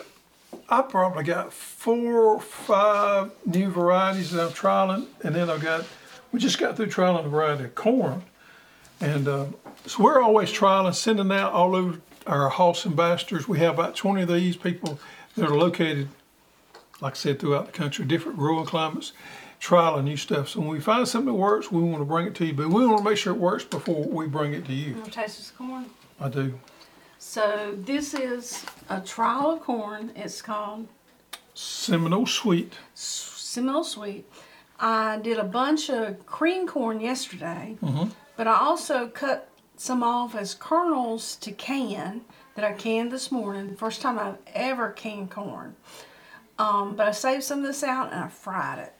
I 0.68 0.82
probably 0.82 1.24
got 1.24 1.54
four 1.54 2.24
or 2.24 2.42
five 2.42 3.32
new 3.46 3.70
varieties 3.70 4.32
that 4.32 4.48
I'm 4.48 4.52
trialing, 4.52 5.08
and 5.24 5.36
then 5.36 5.50
I've 5.50 5.62
got, 5.62 5.86
we 6.32 6.40
just 6.40 6.58
got 6.58 6.76
through 6.76 6.88
trialing 6.88 7.26
a 7.26 7.30
variety 7.30 7.66
of 7.66 7.76
corn, 7.76 8.24
and 9.00 9.28
uh, 9.28 9.46
so 9.86 10.04
we're 10.04 10.22
always 10.22 10.52
trialing, 10.52 10.94
sending 10.94 11.32
out 11.32 11.54
all 11.54 11.76
over 11.76 12.00
our 12.30 12.50
Hoss 12.50 12.86
ambassadors. 12.86 13.48
We 13.48 13.60
have 13.60 13.74
about 13.74 13.96
20 13.96 14.22
of 14.22 14.30
these 14.30 14.56
people 14.56 15.00
that 15.36 15.50
are 15.50 15.56
located, 15.58 16.08
like 17.02 17.14
I 17.14 17.16
said, 17.16 17.40
throughout 17.40 17.66
the 17.66 17.72
country, 17.72 18.06
different 18.06 18.38
growing 18.38 18.66
climates, 18.66 19.14
trialing 19.60 20.04
new 20.06 20.18
stuff. 20.18 20.50
So 20.50 20.60
when 20.60 20.70
we 20.70 20.80
find 20.80 21.08
something 21.08 21.34
that 21.34 21.40
works, 21.40 21.72
we 21.72 21.82
want 21.82 21.98
to 22.00 22.06
bring 22.06 22.28
it 22.28 22.36
to 22.36 22.46
you, 22.46 22.54
but 22.54 22.70
we 22.70 22.86
want 22.86 23.00
to 23.00 23.04
make 23.04 23.18
sure 23.18 23.34
it 23.34 23.40
works 23.40 23.64
before 23.64 24.04
we 24.06 24.28
bring 24.28 24.54
it 24.54 24.66
to 24.66 24.74
you. 24.74 24.90
You 24.92 24.96
want 24.96 25.06
to 25.06 25.12
taste 25.12 25.38
this 25.38 25.52
corn? 25.52 25.86
I 26.20 26.30
do. 26.30 26.60
So 27.18 27.74
this 27.76 28.14
is 28.14 28.66
a 28.90 29.02
trial 29.02 29.52
of 29.52 29.62
corn. 29.62 30.12
It's 30.16 30.42
called 30.42 30.88
Seminole 31.54 32.28
Sweet. 32.28 32.74
Seminole 32.94 33.84
Sweet. 33.84 34.26
I 34.80 35.18
did 35.18 35.38
a 35.38 35.44
bunch 35.44 35.90
of 35.90 36.26
cream 36.26 36.66
corn 36.68 37.02
yesterday, 37.02 37.76
Mm-hmm. 37.84 38.10
but 38.38 38.48
I 38.48 38.54
also 38.60 39.08
cut 39.08 39.49
some 39.80 40.04
off 40.04 40.36
as 40.36 40.54
kernels 40.56 41.38
to 41.38 41.52
can 41.54 42.22
that 42.56 42.66
I 42.66 42.74
canned 42.74 43.12
this 43.14 43.32
morning. 43.32 43.78
First 43.78 44.02
time 44.02 44.20
I've 44.20 44.38
ever 44.54 44.90
canned 44.92 45.32
corn. 45.32 45.76
Um, 46.58 46.96
but 46.98 47.08
I 47.08 47.12
saved 47.12 47.44
some 47.44 47.60
of 47.60 47.66
this 47.66 47.82
out 47.84 48.12
and 48.12 48.22
I 48.26 48.28
fried 48.28 48.80
it. 48.80 48.94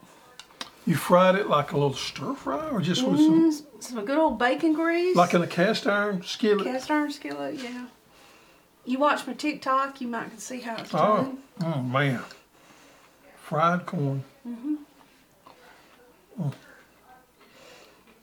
You 0.86 0.96
fried 0.96 1.36
it 1.36 1.50
like 1.50 1.74
a 1.74 1.78
little 1.78 1.94
stir 1.94 2.34
fry, 2.34 2.70
or 2.70 2.80
just 2.80 3.04
with 3.06 3.20
some, 3.20 3.52
Mm, 3.52 3.84
some 3.84 4.06
good 4.06 4.18
old 4.18 4.40
bacon 4.40 4.72
grease. 4.74 5.16
like 5.18 5.34
in 5.34 5.42
a 5.42 5.48
cast 5.48 5.86
iron 5.86 6.24
skillet? 6.24 6.64
cast 6.66 6.90
iron 6.90 7.12
skillet, 7.12 7.56
yeah. 7.56 7.88
You 8.86 8.98
watch 9.00 9.28
my 9.28 9.34
TikTok, 9.34 10.00
you 10.00 10.08
might 10.08 10.30
can 10.30 10.40
see 10.40 10.62
how 10.62 10.78
it's 10.78 10.94
Oh, 10.96 11.38
done. 11.60 11.76
oh 11.76 11.82
man, 11.84 12.22
fried 13.36 13.86
corn. 13.86 14.24
Mm-hmm. 14.48 14.76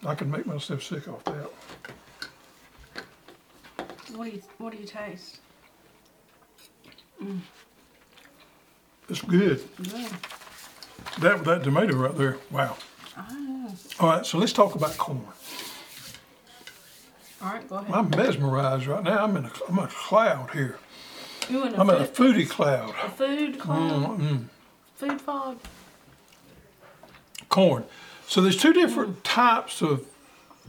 I 0.06 0.14
could 0.14 0.28
make 0.30 0.46
myself 0.46 0.82
sick 0.82 1.06
off 1.08 1.22
that. 1.24 1.50
What 4.16 4.24
do 4.24 4.30
you 4.30 4.42
What 4.56 4.72
do 4.72 4.78
you 4.78 4.86
taste? 4.86 5.40
Mm. 7.22 7.40
It's 9.10 9.20
good. 9.20 9.62
Yeah. 9.82 10.08
that 11.20 11.44
that 11.44 11.62
tomato 11.64 11.94
right 11.96 12.16
there. 12.16 12.38
Wow. 12.50 12.76
Ah. 13.16 13.68
All 14.00 14.08
right, 14.08 14.26
so 14.26 14.38
let's 14.38 14.52
talk 14.52 14.74
about 14.74 14.96
corn. 14.96 15.20
All 17.42 17.52
right, 17.52 17.68
go 17.68 17.76
ahead. 17.76 17.94
I'm 17.94 18.08
mesmerized 18.10 18.86
right 18.86 19.04
now. 19.04 19.22
I'm 19.22 19.36
in 19.36 19.44
a, 19.44 19.50
I'm 19.68 19.78
in 19.78 19.84
a 19.84 19.88
cloud 19.88 20.50
here. 20.52 20.78
You 21.50 21.64
in 21.66 21.74
a, 21.74 21.80
I'm 21.80 21.90
in 21.90 21.96
a 21.96 22.06
food, 22.06 22.36
foodie 22.36 22.48
cloud. 22.48 22.94
a 23.02 23.10
food 23.10 23.58
cloud? 23.58 24.18
Mm, 24.18 24.20
mm. 24.20 24.44
Food 24.96 25.20
fog? 25.20 25.58
Corn. 27.50 27.84
So 28.26 28.40
there's 28.40 28.56
two 28.56 28.72
different 28.72 29.22
types 29.24 29.82
of 29.82 30.06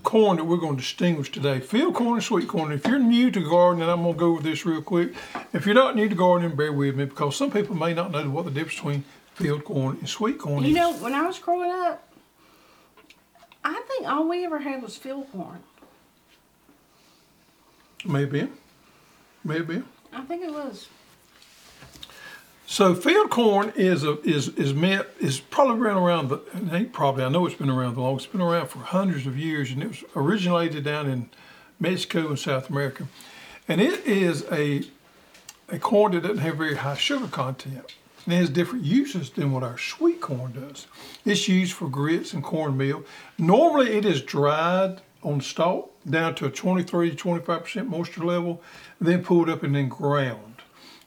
corn 0.08 0.38
that 0.38 0.46
we're 0.46 0.56
going 0.56 0.78
to 0.78 0.82
distinguish 0.82 1.30
today: 1.30 1.60
field 1.60 1.94
corn 1.94 2.14
and 2.14 2.24
sweet 2.24 2.48
corn. 2.48 2.72
If 2.72 2.88
you're 2.88 2.98
new 2.98 3.30
to 3.30 3.42
gardening, 3.42 3.90
I'm 3.90 4.04
going 4.04 4.14
to 4.14 4.20
go 4.20 4.32
over 4.32 4.42
this 4.42 4.66
real 4.66 4.82
quick. 4.82 5.14
If 5.52 5.66
you're 5.66 5.76
not 5.76 5.98
new 5.98 6.08
to 6.08 6.16
gardening, 6.16 6.56
bear 6.56 6.72
with 6.72 6.96
me 6.96 7.06
because 7.06 7.36
some 7.36 7.52
people 7.52 7.76
may 7.76 7.94
not 7.94 8.12
know 8.12 8.30
what 8.30 8.46
the 8.46 8.52
difference 8.52 8.76
between 8.76 9.04
field 9.34 9.66
corn 9.66 9.98
and 10.00 10.08
sweet 10.08 10.40
corn 10.40 10.64
You 10.64 10.70
is. 10.70 10.76
You 10.76 10.76
know, 10.76 10.94
when 10.94 11.14
I 11.14 11.28
was 11.28 11.38
growing 11.40 11.70
up, 11.70 12.08
I 13.66 13.82
think 13.90 14.08
all 14.08 14.30
we 14.30 14.46
ever 14.46 14.60
had 14.60 14.82
was 14.82 14.96
field 14.96 15.30
corn. 15.34 15.62
Maybe, 18.06 18.48
maybe. 19.44 19.84
I 20.14 20.22
think 20.22 20.42
it 20.42 20.54
was. 20.54 20.88
So 22.70 22.94
field 22.94 23.30
corn 23.30 23.72
is 23.78 24.04
a, 24.04 24.20
is 24.24 24.50
is 24.50 24.74
is 25.22 25.40
probably 25.40 25.76
been 25.88 25.96
around 25.96 26.28
the 26.28 26.42
ain't 26.74 26.92
probably 26.92 27.24
I 27.24 27.30
know 27.30 27.46
it's 27.46 27.56
been 27.56 27.70
around 27.70 27.96
the 27.96 28.02
longest. 28.02 28.26
It's 28.26 28.32
been 28.34 28.42
around 28.42 28.68
for 28.68 28.80
hundreds 28.80 29.26
of 29.26 29.38
years, 29.38 29.72
and 29.72 29.82
it 29.82 29.88
was 29.88 30.04
originated 30.18 30.84
down 30.84 31.10
in 31.10 31.30
Mexico 31.80 32.28
and 32.28 32.38
South 32.38 32.70
America, 32.70 33.08
and 33.70 33.80
it 33.80 34.06
is 34.06 34.46
a 34.52 34.84
a 35.70 35.80
corn 35.80 36.12
that 36.12 36.24
doesn't 36.24 36.40
have 36.40 36.58
very 36.58 36.76
high 36.76 36.96
sugar 36.96 37.28
content. 37.28 37.96
And 38.26 38.34
it 38.34 38.38
has 38.38 38.50
different 38.50 38.84
uses 38.84 39.30
than 39.30 39.54
what 39.54 39.64
our 39.64 39.78
sweet 39.78 40.20
corn 40.20 40.52
does. 40.52 40.88
It's 41.24 41.48
used 41.48 41.72
for 41.72 41.88
grits 41.88 42.34
and 42.34 42.44
cornmeal. 42.44 43.06
Normally, 43.38 43.94
it 43.94 44.04
is 44.04 44.22
dried 44.22 45.00
on 45.24 45.40
stalk 45.40 45.90
down 46.04 46.36
to 46.36 46.48
a 46.48 46.52
23 46.52 47.12
to 47.12 47.16
25 47.16 47.64
percent 47.64 47.90
moisture 47.90 48.26
level, 48.26 48.62
then 49.00 49.24
pulled 49.24 49.50
up 49.50 49.64
and 49.64 49.74
then 49.74 49.88
ground. 49.88 50.47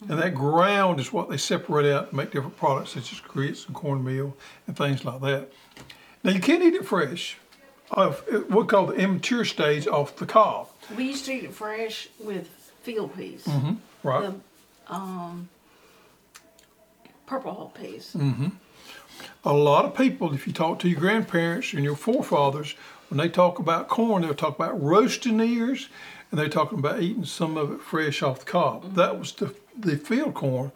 And 0.09 0.19
that 0.19 0.35
ground 0.35 0.99
is 0.99 1.13
what 1.13 1.29
they 1.29 1.37
separate 1.37 1.93
out 1.93 2.09
and 2.09 2.15
make 2.15 2.31
different 2.31 2.57
products 2.57 2.93
such 2.93 3.13
as 3.13 3.21
grits 3.21 3.67
and 3.67 3.75
cornmeal 3.75 4.35
and 4.67 4.77
things 4.77 5.05
like 5.05 5.21
that. 5.21 5.53
Now 6.25 6.33
you 6.33 6.41
can't 6.41 6.63
eat 6.63 6.75
it 6.75 6.87
fresh. 6.87 7.37
Of 7.91 8.21
what 8.31 8.51
we 8.51 8.67
call 8.67 8.87
the 8.87 8.95
immature 8.95 9.45
stage 9.45 9.89
off 9.89 10.15
the 10.15 10.25
cob, 10.25 10.69
We 10.97 11.09
used 11.09 11.25
to 11.25 11.33
eat 11.33 11.45
it 11.45 11.53
fresh 11.53 12.09
with 12.21 12.49
field 12.83 13.17
peas. 13.17 13.45
Mm-hmm, 13.45 13.75
right? 14.05 14.33
The 14.89 14.95
um, 14.95 15.49
purple 17.27 17.53
hull 17.53 17.73
peas. 17.75 18.15
Mm-hmm. 18.17 18.49
A 19.45 19.53
lot 19.53 19.85
of 19.85 19.97
people, 19.97 20.33
if 20.35 20.47
you 20.47 20.53
talk 20.53 20.79
to 20.81 20.89
your 20.89 21.01
grandparents 21.01 21.73
and 21.73 21.83
your 21.83 21.97
forefathers, 21.97 22.77
when 23.09 23.19
they 23.19 23.29
talk 23.29 23.59
about 23.59 23.89
corn, 23.89 24.23
they'll 24.23 24.35
talk 24.35 24.55
about 24.55 24.81
roasting 24.81 25.41
ears, 25.41 25.89
and 26.31 26.39
they're 26.39 26.49
talking 26.49 26.79
about 26.79 27.03
eating 27.03 27.25
some 27.25 27.57
of 27.57 27.73
it 27.73 27.81
fresh 27.81 28.23
off 28.23 28.41
the 28.41 28.45
cob. 28.45 28.95
That 28.95 29.19
was 29.19 29.33
the 29.33 29.49
the 29.79 29.97
field 29.97 30.35
corn, 30.35 30.73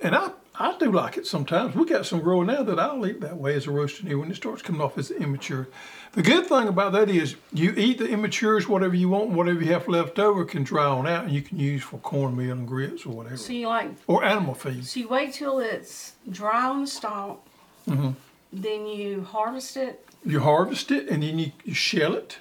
and 0.00 0.14
I 0.14 0.30
I 0.54 0.76
do 0.78 0.92
like 0.92 1.16
it 1.16 1.26
sometimes. 1.26 1.74
We 1.74 1.86
got 1.86 2.04
some 2.04 2.20
growing 2.20 2.48
now 2.48 2.62
that 2.62 2.78
I'll 2.78 3.06
eat 3.06 3.20
that 3.22 3.38
way 3.38 3.54
as 3.54 3.66
a 3.66 3.70
roasting 3.70 4.08
ear 4.08 4.18
when 4.18 4.30
it 4.30 4.36
starts 4.36 4.60
coming 4.60 4.82
off 4.82 4.98
as 4.98 5.10
immature. 5.10 5.68
The 6.12 6.22
good 6.22 6.46
thing 6.46 6.68
about 6.68 6.92
that 6.92 7.08
is 7.08 7.36
you 7.54 7.72
eat 7.74 7.96
the 7.98 8.04
immatures, 8.04 8.68
whatever 8.68 8.94
you 8.94 9.08
want, 9.08 9.30
whatever 9.30 9.60
you 9.62 9.72
have 9.72 9.88
left 9.88 10.18
over 10.18 10.44
can 10.44 10.62
dry 10.62 10.84
on 10.84 11.06
out, 11.06 11.24
and 11.24 11.32
you 11.32 11.40
can 11.40 11.58
use 11.58 11.82
for 11.82 11.96
cornmeal 11.98 12.52
and 12.52 12.68
grits 12.68 13.06
or 13.06 13.14
whatever, 13.14 13.38
So 13.38 13.54
you 13.54 13.66
like 13.66 13.92
or 14.06 14.22
animal 14.22 14.52
feed. 14.54 14.86
so 14.86 15.00
you 15.00 15.08
wait 15.08 15.32
till 15.32 15.58
it's 15.58 16.12
dry 16.30 16.66
on 16.68 16.82
the 16.82 16.86
stalk. 16.86 17.40
Mm-hmm. 17.88 18.10
Then 18.52 18.86
you 18.86 19.22
harvest 19.22 19.78
it, 19.78 20.06
You 20.24 20.40
harvest 20.40 20.90
it, 20.90 21.08
and 21.08 21.22
then 21.22 21.38
you, 21.38 21.52
you 21.64 21.72
shell 21.72 22.12
it. 22.14 22.36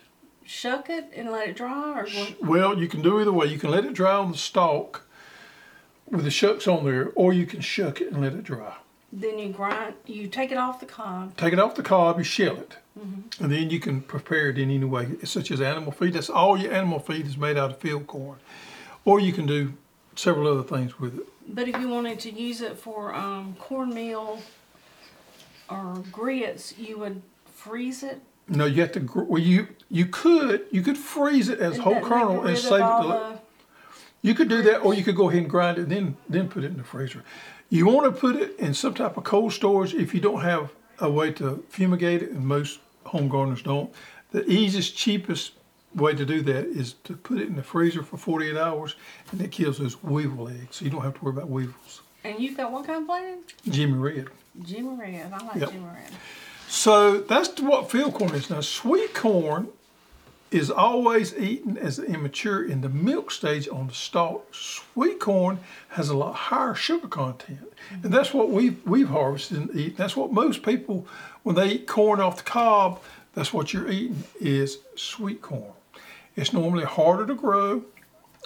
shuck 0.46 0.90
it, 0.90 1.06
and 1.16 1.32
let 1.32 1.48
it 1.48 1.56
dry, 1.56 2.02
or? 2.02 2.08
Well, 2.46 2.78
you 2.78 2.90
can 2.90 3.02
do 3.02 3.22
either 3.22 3.32
way. 3.32 3.46
You 3.48 3.58
can 3.58 3.72
let 3.72 3.86
it 3.86 3.94
dry 3.94 4.16
on 4.16 4.34
the 4.34 4.38
stalk 4.38 5.08
with 6.12 6.24
the 6.26 6.32
shucks 6.32 6.68
on 6.68 6.84
there, 6.86 7.12
or 7.16 7.34
you 7.34 7.46
can 7.46 7.62
shuck 7.62 8.02
it 8.02 8.12
and 8.12 8.22
let 8.22 8.34
it 8.34 8.44
dry. 8.44 8.76
then 9.14 9.40
you 9.40 9.50
grind. 9.50 9.94
You 10.06 10.28
take 10.28 10.52
it 10.52 10.58
off 10.58 10.80
the 10.80 10.86
cob. 10.86 11.36
Take 11.38 11.54
it 11.54 11.60
off 11.60 11.76
the 11.76 11.84
cob, 11.84 12.18
you 12.18 12.24
shell 12.24 12.58
it, 12.58 12.78
and 13.40 13.52
then 13.52 13.70
you 13.70 13.80
can 13.80 14.02
prepare 14.02 14.50
it 14.50 14.58
in 14.58 14.70
any 14.70 14.86
way, 14.86 15.16
such 15.24 15.50
as 15.52 15.60
animal 15.62 15.92
feed. 15.92 16.14
That's 16.14 16.30
all 16.30 16.58
your 16.58 16.72
animal 16.74 17.00
feed 17.00 17.26
is 17.26 17.38
made 17.38 17.58
out 17.58 17.72
of 17.72 17.78
field 17.80 18.08
corn, 18.08 18.38
or 19.06 19.20
you 19.20 19.34
can 19.34 19.46
do 19.46 19.74
several 20.16 20.48
other 20.48 20.64
things 20.64 21.00
with 21.00 21.18
it. 21.18 21.26
But 21.48 21.68
if 21.68 21.78
you 21.80 21.90
wanted 21.90 22.20
to 22.22 22.32
use 22.32 22.62
it 22.62 22.78
for 22.78 23.14
um, 23.16 23.56
cornmeal 23.60 24.40
or 25.70 26.04
grits, 26.12 26.78
you 26.78 26.98
would 27.00 27.22
freeze 27.54 28.04
it. 28.04 28.22
No, 28.48 28.66
you 28.66 28.82
have 28.82 28.92
to. 28.94 29.00
Well, 29.28 29.42
you 29.42 29.68
you 29.90 30.06
could 30.06 30.66
you 30.72 30.82
could 30.82 30.98
freeze 30.98 31.48
it 31.50 31.60
as 31.60 31.78
whole 31.78 32.02
kernel 32.02 32.46
and 32.46 32.58
save 32.58 32.74
it. 32.74 33.02
To, 33.02 33.08
the- 33.08 33.40
You 34.22 34.36
could 34.36 34.50
do 34.50 34.62
that, 34.64 34.80
or 34.80 34.94
you 34.94 35.04
could 35.04 35.16
go 35.16 35.30
ahead 35.30 35.42
and 35.42 35.50
grind 35.50 35.78
it, 35.78 35.84
and 35.84 35.92
then 35.92 36.18
then 36.30 36.48
put 36.50 36.64
it 36.64 36.68
in 36.68 36.78
the 36.78 36.84
freezer. 36.84 37.24
You 37.70 37.88
want 37.88 38.14
to 38.14 38.20
put 38.20 38.36
it 38.36 38.58
in 38.60 38.74
some 38.74 38.94
type 38.94 39.18
of 39.18 39.24
cold 39.24 39.54
storage 39.54 39.94
if 39.94 40.14
you 40.14 40.20
don't 40.22 40.42
have 40.42 40.72
a 41.00 41.10
way 41.10 41.32
to 41.34 41.64
fumigate 41.70 42.22
it, 42.22 42.32
and 42.32 42.46
most 42.46 42.80
home 43.06 43.28
gardeners 43.30 43.64
don't. 43.64 43.92
The 44.32 44.50
easiest, 44.50 44.96
cheapest 44.96 45.54
way 45.96 46.14
to 46.14 46.26
do 46.26 46.42
that 46.44 46.66
is 46.68 46.94
to 47.04 47.16
put 47.16 47.40
it 47.40 47.48
in 47.48 47.56
the 47.56 47.64
freezer 47.64 48.04
for 48.04 48.18
48 48.18 48.56
hours, 48.58 48.96
and 49.32 49.42
it 49.42 49.52
kills 49.52 49.78
those 49.80 50.02
weevil 50.04 50.48
eggs, 50.48 50.78
so 50.78 50.86
you 50.86 50.92
don't 50.92 51.02
have 51.02 51.16
to 51.16 51.26
worry 51.26 51.34
about 51.34 51.50
weevils. 51.50 52.02
and 52.24 52.40
you've 52.40 52.56
got 52.56 52.72
what 52.72 52.86
kind 52.86 53.02
of 53.02 53.08
plant? 53.08 53.54
Jimmy 53.70 53.98
Red. 53.98 54.28
Jimmy 54.64 54.96
Red. 54.96 55.34
I 55.34 55.44
like 55.46 55.56
Yep. 55.56 55.72
Jimmy 55.72 55.86
Red. 55.86 56.12
So 56.68 57.18
that's 57.22 57.60
what 57.60 57.90
field 57.92 58.14
corn 58.14 58.34
is. 58.36 58.50
Now, 58.50 58.62
sweet 58.62 59.14
corn 59.14 59.70
is 60.52 60.70
always 60.70 61.34
eaten 61.38 61.78
as 61.78 61.98
immature 61.98 62.64
in 62.64 62.82
the 62.82 62.90
milk 62.90 63.32
stage 63.32 63.70
on 63.70 63.88
the 63.88 63.94
stalk. 63.94 64.54
Sweet 64.54 65.20
corn 65.20 65.60
has 65.90 66.10
a 66.10 66.18
lot 66.18 66.36
higher 66.36 66.76
sugar 66.76 67.08
content, 67.08 67.72
and 68.04 68.14
that's 68.14 68.34
what 68.34 68.50
we've 68.50 68.86
we've 68.86 69.08
harvested 69.08 69.58
and 69.58 69.76
eaten. 69.76 69.96
That's 69.98 70.16
what 70.16 70.34
most 70.34 70.62
people, 70.62 71.08
when 71.44 71.56
they 71.56 71.70
eat 71.70 71.88
corn 71.88 72.20
off 72.20 72.38
the 72.38 72.44
cob, 72.44 73.02
that's 73.34 73.54
what 73.54 73.74
you're 73.74 73.90
eating 73.90 74.24
is 74.42 74.80
sweet 74.96 75.42
corn. 75.42 75.72
It's 76.36 76.52
normally 76.52 76.86
harder 76.86 77.26
to 77.28 77.36
grow. 77.36 77.84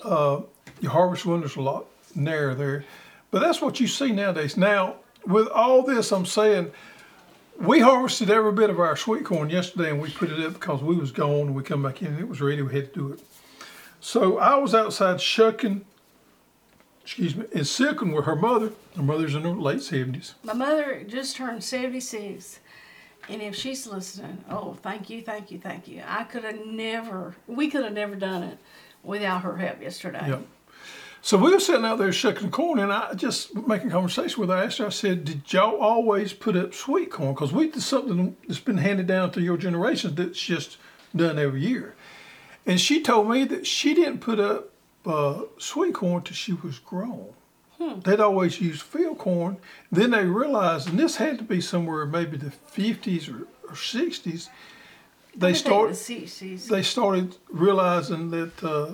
Uh, 0.03 0.41
your 0.81 0.91
harvest 0.91 1.25
window's 1.25 1.55
a 1.55 1.61
lot 1.61 1.87
narrower 2.13 2.53
there, 2.53 2.85
but 3.31 3.39
that's 3.39 3.61
what 3.61 3.79
you 3.79 3.87
see 3.87 4.11
nowadays. 4.11 4.57
Now, 4.57 4.97
with 5.25 5.47
all 5.47 5.81
this, 5.81 6.11
I'm 6.11 6.25
saying 6.25 6.71
we 7.59 7.79
harvested 7.79 8.29
every 8.29 8.51
bit 8.51 8.69
of 8.69 8.79
our 8.79 8.95
sweet 8.95 9.23
corn 9.23 9.49
yesterday 9.49 9.89
and 9.89 10.01
we 10.01 10.09
put 10.09 10.29
it 10.29 10.39
up 10.45 10.53
because 10.53 10.81
we 10.81 10.95
was 10.95 11.11
gone 11.11 11.47
and 11.47 11.55
we 11.55 11.63
come 11.63 11.83
back 11.83 12.01
in 12.01 12.07
and 12.07 12.19
it 12.19 12.27
was 12.27 12.41
ready. 12.41 12.61
We 12.61 12.73
had 12.73 12.93
to 12.93 12.99
do 12.99 13.13
it. 13.13 13.21
So 13.99 14.37
I 14.37 14.55
was 14.55 14.75
outside 14.75 15.21
shucking, 15.21 15.85
excuse 17.01 17.35
me, 17.35 17.45
and 17.53 17.65
silking 17.65 18.11
with 18.11 18.25
her 18.25 18.35
mother. 18.35 18.71
Her 18.95 19.01
mother's 19.01 19.35
in 19.35 19.43
her 19.43 19.49
late 19.49 19.79
70s. 19.79 20.33
My 20.43 20.53
mother 20.53 21.03
just 21.07 21.35
turned 21.35 21.63
76. 21.63 22.59
And 23.27 23.41
if 23.41 23.55
she's 23.55 23.87
listening, 23.87 24.43
oh, 24.49 24.77
thank 24.83 25.09
you, 25.09 25.21
thank 25.21 25.49
you, 25.49 25.59
thank 25.59 25.87
you. 25.87 26.03
I 26.05 26.23
could 26.25 26.43
have 26.43 26.63
never, 26.65 27.35
we 27.47 27.69
could 27.69 27.83
have 27.83 27.93
never 27.93 28.15
done 28.15 28.43
it 28.43 28.59
without 29.03 29.41
her 29.41 29.57
help 29.57 29.81
yesterday. 29.81 30.27
Yep. 30.27 30.47
So 31.25 31.39
we 31.39 31.51
were 31.51 31.59
sitting 31.59 31.85
out 31.85 31.97
there 31.97 32.11
shucking 32.11 32.51
corn, 32.51 32.77
and 32.77 32.93
I 32.93 33.15
just 33.15 33.55
making 33.67 33.89
conversation 33.89 34.39
with 34.39 34.51
her. 34.51 34.57
I 34.57 34.65
asked 34.65 34.77
her, 34.77 34.85
I 34.85 34.89
said, 34.89 35.25
"Did 35.25 35.51
y'all 35.51 35.77
always 35.77 36.33
put 36.33 36.55
up 36.55 36.75
sweet 36.75 37.09
corn? 37.09 37.33
Because 37.33 37.51
we 37.51 37.67
did 37.71 37.81
something 37.81 38.37
that's 38.47 38.59
been 38.59 38.77
handed 38.77 39.07
down 39.07 39.31
to 39.31 39.41
your 39.41 39.57
generations 39.57 40.13
that's 40.13 40.39
just 40.39 40.77
done 41.15 41.39
every 41.39 41.61
year." 41.61 41.95
And 42.67 42.79
she 42.79 43.01
told 43.01 43.27
me 43.27 43.43
that 43.45 43.65
she 43.65 43.95
didn't 43.95 44.19
put 44.19 44.39
up 44.39 44.69
uh, 45.03 45.45
sweet 45.57 45.95
corn 45.95 46.21
till 46.21 46.35
she 46.35 46.53
was 46.53 46.77
grown. 46.77 47.33
They'd 47.79 48.19
always 48.19 48.61
used 48.61 48.83
field 48.83 49.17
corn. 49.17 49.57
Then 49.91 50.11
they 50.11 50.25
realized, 50.25 50.89
and 50.89 50.99
this 50.99 51.15
had 51.15 51.39
to 51.39 51.43
be 51.43 51.59
somewhere 51.59 52.05
maybe 52.05 52.37
the 52.37 52.53
50s 52.71 53.33
or, 53.33 53.47
or 53.67 53.73
60s. 53.73 54.49
They 55.35 55.55
started 55.55 55.95
the 55.95 56.25
60s. 56.25 56.67
they 56.67 56.83
started 56.83 57.35
realizing 57.49 58.29
that 58.29 58.63
uh, 58.63 58.93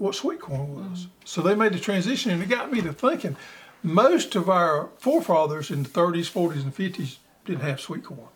what 0.00 0.14
sweet 0.14 0.40
corn 0.40 0.74
was. 0.90 1.06
So 1.26 1.42
they 1.42 1.54
made 1.54 1.74
the 1.74 1.78
transition, 1.78 2.30
and 2.32 2.42
it 2.42 2.48
got 2.48 2.72
me 2.72 2.80
to 2.80 2.92
thinking. 2.92 3.36
Most 3.82 4.34
of 4.34 4.48
our 4.48 4.88
forefathers 4.98 5.70
in 5.70 5.82
the 5.82 5.88
30s, 5.88 6.30
40s, 6.30 6.62
and 6.62 6.74
50s 6.74 7.16
didn't 7.44 7.60
have 7.60 7.80
sweet 7.80 8.02
corn. 8.04 8.28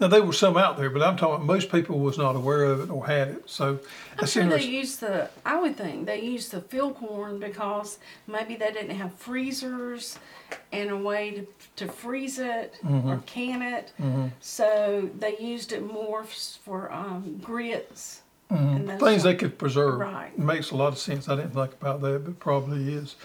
Now 0.00 0.08
there 0.08 0.22
were 0.22 0.32
some 0.32 0.56
out 0.56 0.76
there, 0.76 0.90
but 0.90 1.02
I'm 1.02 1.16
talking 1.16 1.44
most 1.46 1.70
people 1.70 1.98
was 2.00 2.18
not 2.18 2.34
aware 2.34 2.64
of 2.64 2.80
it 2.80 2.90
or 2.90 3.06
had 3.06 3.28
it. 3.28 3.42
So 3.50 3.78
I'm 4.18 4.26
sure 4.26 4.44
they 4.46 4.62
used 4.64 5.00
the, 5.00 5.28
I 5.44 5.60
would 5.60 5.76
think 5.76 6.06
they 6.06 6.20
used 6.20 6.50
the 6.50 6.60
field 6.60 6.96
corn 6.96 7.38
because 7.38 7.98
maybe 8.26 8.56
they 8.56 8.72
didn't 8.72 8.96
have 8.96 9.12
freezers 9.14 10.18
and 10.72 10.90
a 10.90 10.96
way 10.96 11.30
to, 11.32 11.46
to 11.84 11.92
freeze 11.92 12.38
it 12.38 12.74
Mm-hmm. 12.84 13.10
or 13.10 13.18
can 13.26 13.62
it. 13.62 13.92
So 14.40 15.08
they 15.18 15.36
used 15.38 15.72
it 15.72 15.82
more 15.84 16.24
for 16.24 16.92
um, 16.92 17.38
grits. 17.42 18.22
And 18.52 18.88
Mm-hmm. 18.88 19.04
Things 19.04 19.22
they 19.22 19.34
could 19.34 19.58
preserve. 19.58 19.98
Right. 20.00 20.38
Makes 20.38 20.70
a 20.70 20.76
lot 20.76 20.88
of 20.88 20.98
sense. 20.98 21.28
I 21.28 21.36
didn't 21.36 21.52
think 21.52 21.72
about 21.72 22.00
that, 22.02 22.24
but 22.24 22.38
probably 22.38 22.92
is. 22.92 23.16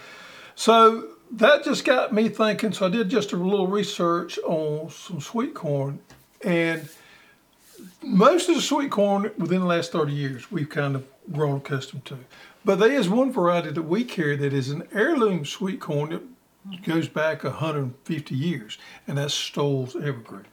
So 0.54 1.08
that 1.32 1.64
just 1.64 1.84
got 1.84 2.12
me 2.12 2.28
thinking. 2.28 2.72
So 2.72 2.86
I 2.86 2.88
did 2.88 3.08
just 3.08 3.32
a 3.32 3.36
little 3.36 3.66
research 3.66 4.38
on 4.38 4.90
some 4.90 5.20
sweet 5.20 5.54
corn, 5.54 6.00
and 6.44 6.88
most 8.02 8.48
of 8.48 8.54
the 8.54 8.62
sweet 8.62 8.90
corn 8.90 9.30
within 9.36 9.60
the 9.60 9.66
last 9.66 9.92
30 9.92 10.12
years 10.12 10.50
we've 10.50 10.68
kind 10.68 10.96
of 10.96 11.06
grown 11.30 11.58
accustomed 11.58 12.04
to. 12.06 12.18
But 12.64 12.78
there 12.78 12.92
is 12.92 13.08
one 13.08 13.32
variety 13.32 13.70
that 13.70 13.82
we 13.82 14.04
carry 14.04 14.36
that 14.36 14.52
is 14.52 14.70
an 14.70 14.88
heirloom 14.92 15.44
sweet 15.44 15.80
corn 15.80 16.10
that 16.10 16.82
goes 16.82 17.08
back 17.08 17.44
150 17.44 18.34
years, 18.34 18.78
and 19.06 19.18
that's 19.18 19.34
Stowell's 19.34 19.94
Evergreen. 19.94 20.46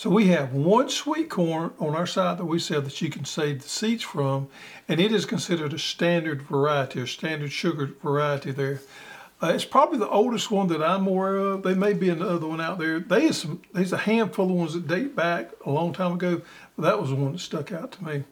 So 0.00 0.08
we 0.08 0.28
have 0.28 0.54
one 0.54 0.88
sweet 0.88 1.28
corn 1.28 1.72
on 1.78 1.94
our 1.94 2.06
side 2.06 2.38
that 2.38 2.46
we 2.46 2.58
sell 2.58 2.80
that 2.80 3.02
you 3.02 3.10
can 3.10 3.26
save 3.26 3.60
the 3.60 3.68
seeds 3.68 4.02
from, 4.02 4.48
and 4.88 4.98
it 4.98 5.12
is 5.12 5.26
considered 5.26 5.74
a 5.74 5.78
standard 5.78 6.40
variety, 6.40 7.02
a 7.02 7.06
standard 7.06 7.52
sugar 7.52 7.90
variety 8.02 8.50
there. 8.50 8.80
Uh, 9.42 9.48
it's 9.48 9.66
probably 9.66 9.98
the 9.98 10.08
oldest 10.08 10.50
one 10.50 10.68
that 10.68 10.82
I'm 10.82 11.06
aware 11.06 11.36
of. 11.36 11.64
There 11.64 11.74
may 11.74 11.92
be 11.92 12.08
another 12.08 12.46
one 12.46 12.62
out 12.62 12.78
there. 12.78 12.98
There's 12.98 13.42
some, 13.42 13.60
there's 13.74 13.92
a 13.92 13.98
handful 13.98 14.46
of 14.46 14.52
ones 14.52 14.72
that 14.72 14.88
date 14.88 15.14
back 15.14 15.50
a 15.66 15.70
long 15.70 15.92
time 15.92 16.12
ago, 16.12 16.40
but 16.78 16.82
that 16.84 16.98
was 16.98 17.10
the 17.10 17.16
one 17.16 17.32
that 17.32 17.40
stuck 17.40 17.70
out 17.70 17.92
to 17.92 18.02
me. 18.02 18.24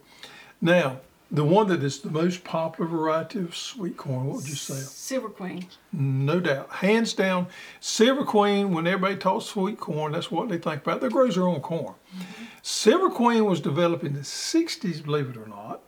Now, 0.59 1.01
the 1.31 1.43
one 1.43 1.67
that 1.67 1.83
is 1.83 1.99
the 1.99 2.09
most 2.09 2.43
popular 2.43 2.89
variety 2.89 3.39
of 3.39 3.55
sweet 3.55 3.97
corn, 3.97 4.25
what 4.25 4.37
would 4.37 4.49
you 4.49 4.55
say? 4.55 4.73
Silver 4.73 5.29
Queen. 5.29 5.67
No 5.93 6.39
doubt. 6.39 6.69
Hands 6.69 7.11
down, 7.13 7.47
Silver 7.79 8.23
Queen, 8.23 8.73
when 8.73 8.87
everybody 8.87 9.15
talks 9.15 9.45
sweet 9.45 9.79
corn, 9.79 10.13
that's 10.13 10.31
what 10.31 10.49
they 10.49 10.57
think 10.57 10.81
about. 10.81 11.01
They 11.01 11.09
grow 11.09 11.27
their 11.27 11.47
own 11.47 11.61
corn. 11.61 11.93
Mm-hmm. 12.15 12.43
Silver 12.63 13.09
Queen 13.09 13.45
was 13.45 13.59
developed 13.59 14.03
in 14.03 14.13
the 14.13 14.21
60s, 14.21 15.03
believe 15.03 15.29
it 15.29 15.37
or 15.37 15.47
not. 15.47 15.81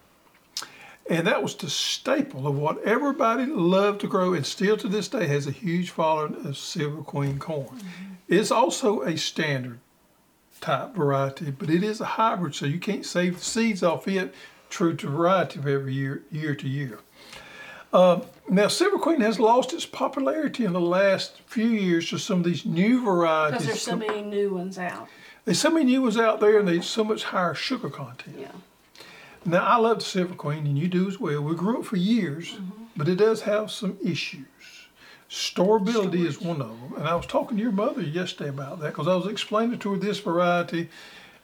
And 1.09 1.25
that 1.25 1.41
was 1.41 1.55
the 1.55 1.69
staple 1.69 2.47
of 2.47 2.55
what 2.55 2.81
everybody 2.83 3.47
loved 3.47 4.01
to 4.01 4.07
grow, 4.07 4.33
and 4.33 4.45
still 4.45 4.77
to 4.77 4.87
this 4.87 5.07
day 5.07 5.25
has 5.25 5.47
a 5.47 5.51
huge 5.51 5.89
following 5.89 6.45
of 6.45 6.55
Silver 6.55 7.01
Queen 7.01 7.39
corn. 7.39 7.65
Mm-hmm. 7.65 8.13
It's 8.27 8.51
also 8.51 9.01
a 9.01 9.17
standard 9.17 9.79
type 10.61 10.93
variety, 10.93 11.49
but 11.49 11.71
it 11.71 11.83
is 11.83 11.99
a 11.99 12.05
hybrid, 12.05 12.53
so 12.53 12.67
you 12.67 12.79
can't 12.79 13.05
save 13.05 13.39
the 13.39 13.43
seeds 13.43 13.81
off 13.81 14.07
it 14.07 14.33
true 14.71 14.95
to 14.95 15.07
variety 15.07 15.59
of 15.59 15.67
every 15.67 15.93
year, 15.93 16.23
year 16.31 16.55
to 16.55 16.67
year. 16.67 16.99
Uh, 17.93 18.21
now, 18.49 18.69
Silver 18.69 18.97
Queen 18.97 19.21
has 19.21 19.39
lost 19.39 19.73
its 19.73 19.85
popularity 19.85 20.63
in 20.65 20.73
the 20.73 20.79
last 20.79 21.41
few 21.45 21.67
years 21.67 22.09
to 22.09 22.17
some 22.17 22.39
of 22.39 22.45
these 22.45 22.65
new 22.65 23.03
varieties. 23.03 23.59
Because 23.59 23.67
there's 23.67 23.81
so 23.81 23.95
many 23.97 24.21
new 24.21 24.53
ones 24.53 24.79
out. 24.79 25.09
There's 25.43 25.59
so 25.59 25.69
many 25.69 25.85
new 25.85 26.01
ones 26.01 26.17
out 26.17 26.39
there, 26.39 26.57
and 26.57 26.67
there's 26.67 26.87
so 26.87 27.03
much 27.03 27.25
higher 27.25 27.53
sugar 27.53 27.89
content. 27.89 28.37
Yeah. 28.39 28.51
Now, 29.43 29.65
I 29.65 29.77
love 29.77 29.99
the 29.99 30.05
Silver 30.05 30.35
Queen, 30.35 30.65
and 30.65 30.77
you 30.77 30.87
do 30.87 31.07
as 31.07 31.19
well. 31.19 31.41
We 31.41 31.55
grew 31.55 31.81
it 31.81 31.85
for 31.85 31.97
years, 31.97 32.53
mm-hmm. 32.53 32.83
but 32.95 33.09
it 33.09 33.15
does 33.15 33.41
have 33.41 33.71
some 33.71 33.97
issues. 34.03 34.45
Storability 35.29 35.91
Storage. 35.91 36.15
is 36.15 36.41
one 36.41 36.61
of 36.61 36.67
them, 36.67 36.93
and 36.97 37.07
I 37.07 37.15
was 37.15 37.25
talking 37.25 37.57
to 37.57 37.63
your 37.63 37.71
mother 37.71 38.01
yesterday 38.01 38.49
about 38.49 38.79
that 38.79 38.89
because 38.89 39.07
I 39.07 39.15
was 39.15 39.27
explaining 39.27 39.79
to 39.79 39.93
her 39.93 39.97
this 39.97 40.19
variety 40.19 40.89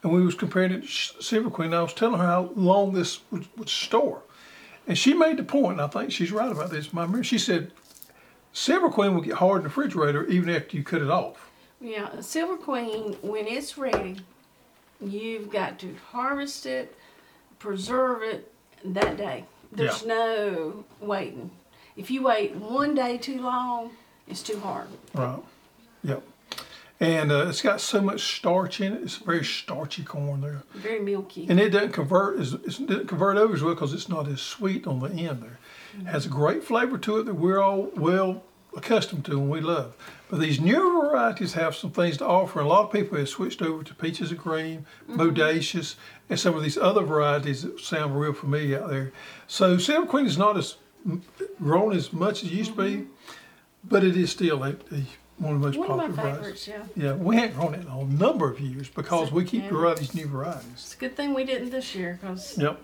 and 0.08 0.16
we 0.16 0.26
was 0.26 0.36
comparing 0.36 0.72
it 0.72 0.84
to 0.84 0.88
Silver 1.22 1.50
Queen. 1.50 1.74
I 1.74 1.82
was 1.82 1.94
telling 1.94 2.20
her 2.20 2.26
how 2.26 2.52
long 2.56 2.94
this 2.94 3.20
would, 3.30 3.46
would 3.58 3.70
store, 3.70 4.22
and 4.88 4.98
she 4.98 5.14
made 5.14 5.38
the 5.38 5.44
point, 5.44 5.74
and 5.74 5.82
I 5.82 5.88
think 5.88 6.12
she's 6.12 6.32
right 6.32 6.52
about 6.52 6.70
this. 6.70 6.94
My 6.94 7.06
memory, 7.06 7.24
she 7.24 7.38
said, 7.38 7.72
Silver 8.54 8.90
Queen 8.90 9.14
will 9.14 9.22
get 9.22 9.36
hard 9.36 9.58
in 9.58 9.64
the 9.64 9.70
refrigerator 9.70 10.26
even 10.28 10.50
after 10.50 10.78
you 10.78 10.84
cut 10.84 11.02
it 11.02 11.10
off. 11.10 11.52
Yeah, 11.82 12.22
Silver 12.22 12.58
Queen, 12.58 13.18
when 13.22 13.48
it's 13.48 13.78
ready, 13.78 14.18
you've 15.02 15.52
got 15.52 15.78
to 15.80 15.94
harvest 16.12 16.66
it, 16.66 16.96
preserve 17.60 18.24
it 18.24 18.52
that 18.86 19.18
day. 19.18 19.46
There's 19.72 20.04
yeah. 20.04 20.08
no 20.08 20.86
waiting. 21.02 21.52
If 21.98 22.10
you 22.10 22.24
wait 22.24 22.56
one 22.56 22.96
day 22.96 23.18
too 23.18 23.42
long, 23.42 23.92
it's 24.28 24.42
too 24.42 24.60
hard. 24.60 24.88
Right. 25.14 25.40
Yep. 26.04 26.24
And 27.00 27.32
uh, 27.32 27.48
it's 27.48 27.62
got 27.62 27.80
so 27.80 28.02
much 28.02 28.38
starch 28.38 28.82
in 28.82 28.94
it. 28.94 29.04
It's 29.04 29.18
very 29.18 29.46
starchy 29.46 30.04
corn 30.04 30.42
there. 30.42 30.64
Very 30.74 31.00
milky. 31.00 31.46
And 31.48 31.60
it 31.60 31.70
doesn't 31.70 31.92
convert 31.92 32.40
as 32.40 32.54
it 32.54 32.88
doesn't 32.88 33.08
convert 33.08 33.38
over 33.38 33.54
as 33.54 33.62
well 33.62 33.76
because 33.76 33.94
it's 33.94 34.10
not 34.10 34.28
as 34.28 34.42
sweet 34.42 34.88
on 34.88 35.00
the 35.00 35.10
end 35.10 35.44
there. 35.44 35.60
Mm-hmm. 35.96 36.08
It 36.08 36.12
has 36.12 36.26
a 36.26 36.30
great 36.30 36.64
flavor 36.64 36.98
to 36.98 37.20
it 37.20 37.26
that 37.26 37.36
we're 37.36 37.62
all 37.62 37.92
well 37.96 38.44
accustomed 38.76 39.26
to 39.26 39.34
and 39.34 39.50
we 39.50 39.62
love. 39.62 39.94
But 40.30 40.40
these 40.40 40.60
newer 40.60 41.08
varieties 41.08 41.54
have 41.54 41.76
some 41.76 41.92
things 41.92 42.18
to 42.18 42.26
offer. 42.26 42.60
And 42.60 42.68
a 42.68 42.70
lot 42.70 42.86
of 42.86 42.92
people 42.92 43.18
have 43.18 43.30
switched 43.30 43.62
over 43.62 43.84
to 43.84 43.94
peaches 43.94 44.32
and 44.32 44.40
cream, 44.40 44.86
mm-hmm. 45.08 45.22
bodacious, 45.22 45.96
and 46.30 46.40
some 46.40 46.56
of 46.56 46.64
these 46.64 46.78
other 46.78 47.04
varieties 47.04 47.62
that 47.62 47.80
sound 47.80 48.20
real 48.20 48.34
familiar 48.34 48.82
out 48.82 48.90
there. 48.90 49.14
So 49.48 49.78
Silver 49.78 50.08
Queen 50.08 50.26
is 50.26 50.38
not 50.38 50.58
as 50.58 50.78
grown 51.62 51.94
as 51.94 52.12
much 52.12 52.44
as 52.44 52.50
it 52.50 52.56
used 52.56 52.72
mm-hmm. 52.72 52.82
to 52.82 52.90
be, 52.90 53.04
mm-hmm. 53.04 53.32
but 53.84 54.04
it 54.04 54.18
is 54.18 54.32
still 54.32 54.64
a, 54.64 54.72
a 54.92 55.04
one 55.38 55.54
of 55.56 55.62
the 55.62 55.68
most 55.68 55.78
One 55.78 55.88
popular 55.88 56.10
of 56.10 56.16
my 56.18 56.24
favorites, 56.24 56.66
varieties. 56.66 56.94
yeah. 56.96 57.04
Yeah, 57.06 57.14
we 57.14 57.36
haven't 57.36 57.56
grown 57.56 57.76
it 57.76 57.82
in 57.82 57.88
a 57.88 58.04
number 58.06 58.50
of 58.50 58.60
years 58.60 58.90
because 58.90 59.32
we 59.32 59.44
keep 59.46 59.64
Yeah. 59.64 59.70
growing 59.70 59.98
these 59.98 60.16
new 60.16 60.28
varieties. 60.28 60.66
It's 60.74 60.96
a 60.96 60.98
good 60.98 61.16
thing 61.16 61.34
we 61.34 61.44
didn't 61.44 61.70
this 61.70 61.94
year 61.94 62.18
because 62.22 62.58
Yep. 62.58 62.80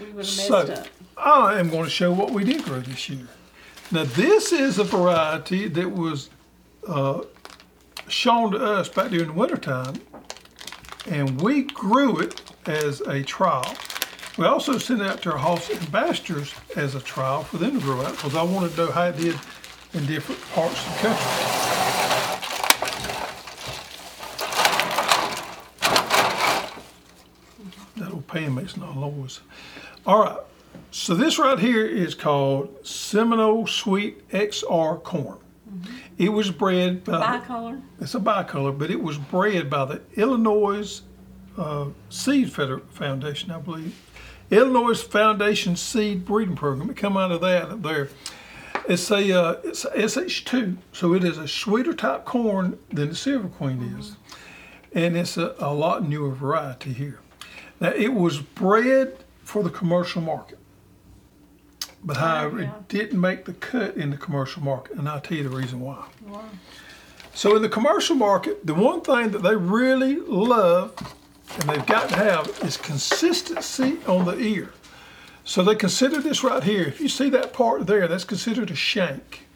we 0.00 0.06
would 0.06 0.26
have 0.26 0.36
messed 0.36 0.46
So 0.48 0.56
up. 0.56 0.86
I 1.16 1.58
am 1.60 1.70
going 1.70 1.84
to 1.84 1.90
show 1.90 2.12
what 2.12 2.30
we 2.32 2.42
did 2.44 2.64
grow 2.64 2.80
this 2.80 3.08
year. 3.08 3.28
Now 3.92 4.04
this 4.04 4.52
is 4.52 4.78
a 4.78 4.84
variety 4.84 5.68
that 5.68 5.90
was 5.92 6.30
uh, 6.88 7.22
shown 8.08 8.50
to 8.52 8.58
us 8.58 8.88
back 8.88 9.10
during 9.10 9.28
the 9.28 9.32
wintertime, 9.32 9.94
and 11.06 11.40
we 11.40 11.62
grew 11.62 12.18
it 12.18 12.40
as 12.66 13.00
a 13.02 13.22
trial. 13.22 13.74
We 14.36 14.46
also 14.46 14.78
sent 14.78 15.00
it 15.00 15.06
out 15.06 15.22
to 15.22 15.32
our 15.32 15.38
Hoss 15.38 15.70
ambassadors 15.70 16.52
as 16.74 16.96
a 16.96 17.00
trial 17.00 17.44
for 17.44 17.58
them 17.58 17.78
to 17.78 17.80
grow 17.80 18.00
out 18.02 18.12
because 18.12 18.34
I 18.34 18.42
wanted 18.42 18.72
to 18.74 18.86
know 18.86 18.90
how 18.90 19.04
it 19.04 19.16
did 19.16 19.36
in 19.94 20.06
different 20.06 20.40
parts 20.52 20.86
of 20.86 20.92
the 20.92 20.98
country. 21.00 21.64
That 27.96 28.12
old 28.12 28.26
pan 28.26 28.54
makes 28.54 28.76
no 28.76 28.92
noise. 28.92 29.40
All 30.06 30.20
right, 30.20 30.38
so 30.90 31.14
this 31.14 31.38
right 31.38 31.58
here 31.58 31.86
is 31.86 32.14
called 32.14 32.86
Seminole 32.86 33.66
Sweet 33.66 34.28
XR 34.30 35.02
Corn. 35.02 35.38
Mm-hmm. 35.70 35.94
It 36.18 36.28
was 36.30 36.50
bred 36.50 37.04
by 37.04 37.38
bicolor. 37.38 37.80
It's 38.00 38.14
a 38.14 38.20
bicolor, 38.20 38.76
but 38.76 38.90
it 38.90 39.00
was 39.00 39.16
bred 39.16 39.70
by 39.70 39.84
the 39.84 40.02
Illinois 40.16 41.02
uh, 41.56 41.86
Seed 42.08 42.52
Foundation, 42.52 43.50
I 43.50 43.58
believe. 43.58 43.96
Illinois 44.50 45.00
Foundation 45.02 45.76
Seed 45.76 46.24
Breeding 46.24 46.56
Program. 46.56 46.90
It 46.90 46.96
come 46.96 47.16
out 47.16 47.32
of 47.32 47.40
that 47.40 47.82
there. 47.82 48.08
It's 48.88 49.10
a 49.10 49.32
uh, 49.32 49.56
it's 49.64 49.84
a 49.84 49.90
SH2, 49.90 50.76
so 50.92 51.14
it 51.14 51.24
is 51.24 51.38
a 51.38 51.48
sweeter 51.48 51.94
type 51.94 52.24
corn 52.24 52.78
than 52.90 53.10
the 53.10 53.14
Silver 53.14 53.48
Queen 53.48 53.78
mm-hmm. 53.78 54.00
is, 54.00 54.16
and 54.92 55.16
it's 55.16 55.36
a, 55.36 55.54
a 55.58 55.72
lot 55.72 56.06
newer 56.06 56.30
variety 56.30 56.92
here. 56.92 57.20
Now 57.80 57.90
it 57.90 58.12
was 58.12 58.40
bred 58.40 59.16
for 59.42 59.62
the 59.62 59.70
commercial 59.70 60.20
market, 60.20 60.58
but 62.04 62.18
however 62.18 62.60
yeah. 62.60 62.74
it 62.74 62.88
didn't 62.88 63.20
make 63.20 63.46
the 63.46 63.54
cut 63.54 63.96
in 63.96 64.10
the 64.10 64.18
commercial 64.18 64.62
market, 64.62 64.96
and 64.96 65.08
I'll 65.08 65.20
tell 65.20 65.38
you 65.38 65.44
the 65.44 65.56
reason 65.56 65.80
why. 65.80 66.04
Wow. 66.26 66.44
So 67.32 67.56
in 67.56 67.62
the 67.62 67.68
commercial 67.68 68.14
market, 68.14 68.64
the 68.64 68.74
one 68.74 69.00
thing 69.00 69.30
that 69.30 69.42
they 69.42 69.56
really 69.56 70.16
love 70.16 70.94
and 71.60 71.68
they've 71.68 71.86
got 71.86 72.08
to 72.08 72.16
have 72.16 72.46
is 72.62 72.76
consistency 72.76 73.98
on 74.06 74.24
the 74.24 74.36
ear. 74.38 74.72
So 75.44 75.62
they 75.62 75.74
consider 75.74 76.20
this 76.20 76.42
right 76.42 76.62
here. 76.62 76.82
If 76.84 77.00
you 77.00 77.08
see 77.08 77.28
that 77.30 77.52
part 77.52 77.86
there, 77.86 78.08
that's 78.08 78.24
considered 78.24 78.70
a 78.70 78.74
shank. 78.74 79.46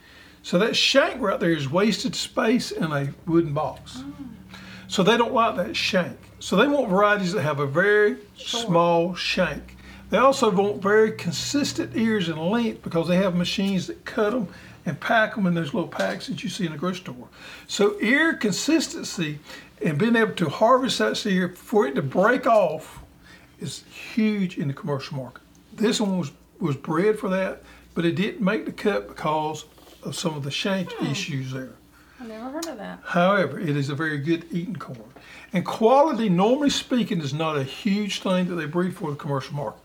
So 0.42 0.58
that 0.58 0.76
shank 0.76 1.20
right 1.20 1.40
there 1.40 1.50
is 1.50 1.70
wasted 1.70 2.14
space 2.14 2.70
in 2.70 2.92
a 2.92 3.12
wooden 3.26 3.54
box. 3.54 3.98
Mm. 3.98 4.28
So 4.86 5.02
they 5.02 5.16
don't 5.16 5.32
like 5.32 5.56
that 5.56 5.74
shank. 5.74 6.18
So 6.40 6.56
they 6.56 6.66
want 6.66 6.88
varieties 6.88 7.32
that 7.32 7.42
have 7.42 7.60
a 7.60 7.66
very 7.66 8.16
small 8.36 9.14
shank. 9.14 9.76
They 10.10 10.18
also 10.18 10.50
want 10.50 10.82
very 10.82 11.12
consistent 11.12 11.94
ears 11.96 12.28
and 12.28 12.38
length 12.38 12.82
because 12.82 13.08
they 13.08 13.16
have 13.16 13.34
machines 13.34 13.86
that 13.88 14.04
cut 14.04 14.30
them 14.30 14.48
and 14.86 14.98
pack 14.98 15.34
them 15.34 15.46
in 15.46 15.54
those 15.54 15.74
little 15.74 15.88
packs 15.88 16.28
that 16.28 16.42
you 16.42 16.48
see 16.48 16.64
in 16.64 16.72
the 16.72 16.78
grocery 16.78 17.00
store. 17.00 17.28
So 17.66 18.00
ear 18.00 18.34
consistency 18.34 19.38
and 19.84 19.98
being 19.98 20.16
able 20.16 20.34
to 20.34 20.48
harvest 20.48 20.98
that 20.98 21.24
ear 21.26 21.50
for 21.50 21.86
it 21.86 21.94
to 21.96 22.02
break 22.02 22.46
off 22.46 23.00
is 23.60 23.84
huge 24.14 24.56
in 24.56 24.68
the 24.68 24.74
commercial 24.74 25.18
market. 25.18 25.42
This 25.78 26.00
one 26.00 26.18
was, 26.18 26.32
was 26.58 26.76
bred 26.76 27.18
for 27.18 27.28
that, 27.30 27.62
but 27.94 28.04
it 28.04 28.16
didn't 28.16 28.40
make 28.40 28.66
the 28.66 28.72
cut 28.72 29.08
because 29.08 29.64
of 30.02 30.16
some 30.16 30.34
of 30.34 30.42
the 30.42 30.50
shank 30.50 30.92
hmm. 30.92 31.06
issues 31.06 31.52
there. 31.52 31.72
I 32.20 32.26
never 32.26 32.50
heard 32.50 32.66
of 32.66 32.78
that. 32.78 32.98
However, 33.04 33.60
it 33.60 33.76
is 33.76 33.90
a 33.90 33.94
very 33.94 34.18
good 34.18 34.44
eating 34.50 34.76
corn. 34.76 35.12
And 35.52 35.64
quality, 35.64 36.28
normally 36.28 36.70
speaking, 36.70 37.20
is 37.20 37.32
not 37.32 37.56
a 37.56 37.62
huge 37.62 38.20
thing 38.20 38.48
that 38.48 38.56
they 38.56 38.66
breed 38.66 38.96
for 38.96 39.10
the 39.10 39.16
commercial 39.16 39.54
market. 39.54 39.80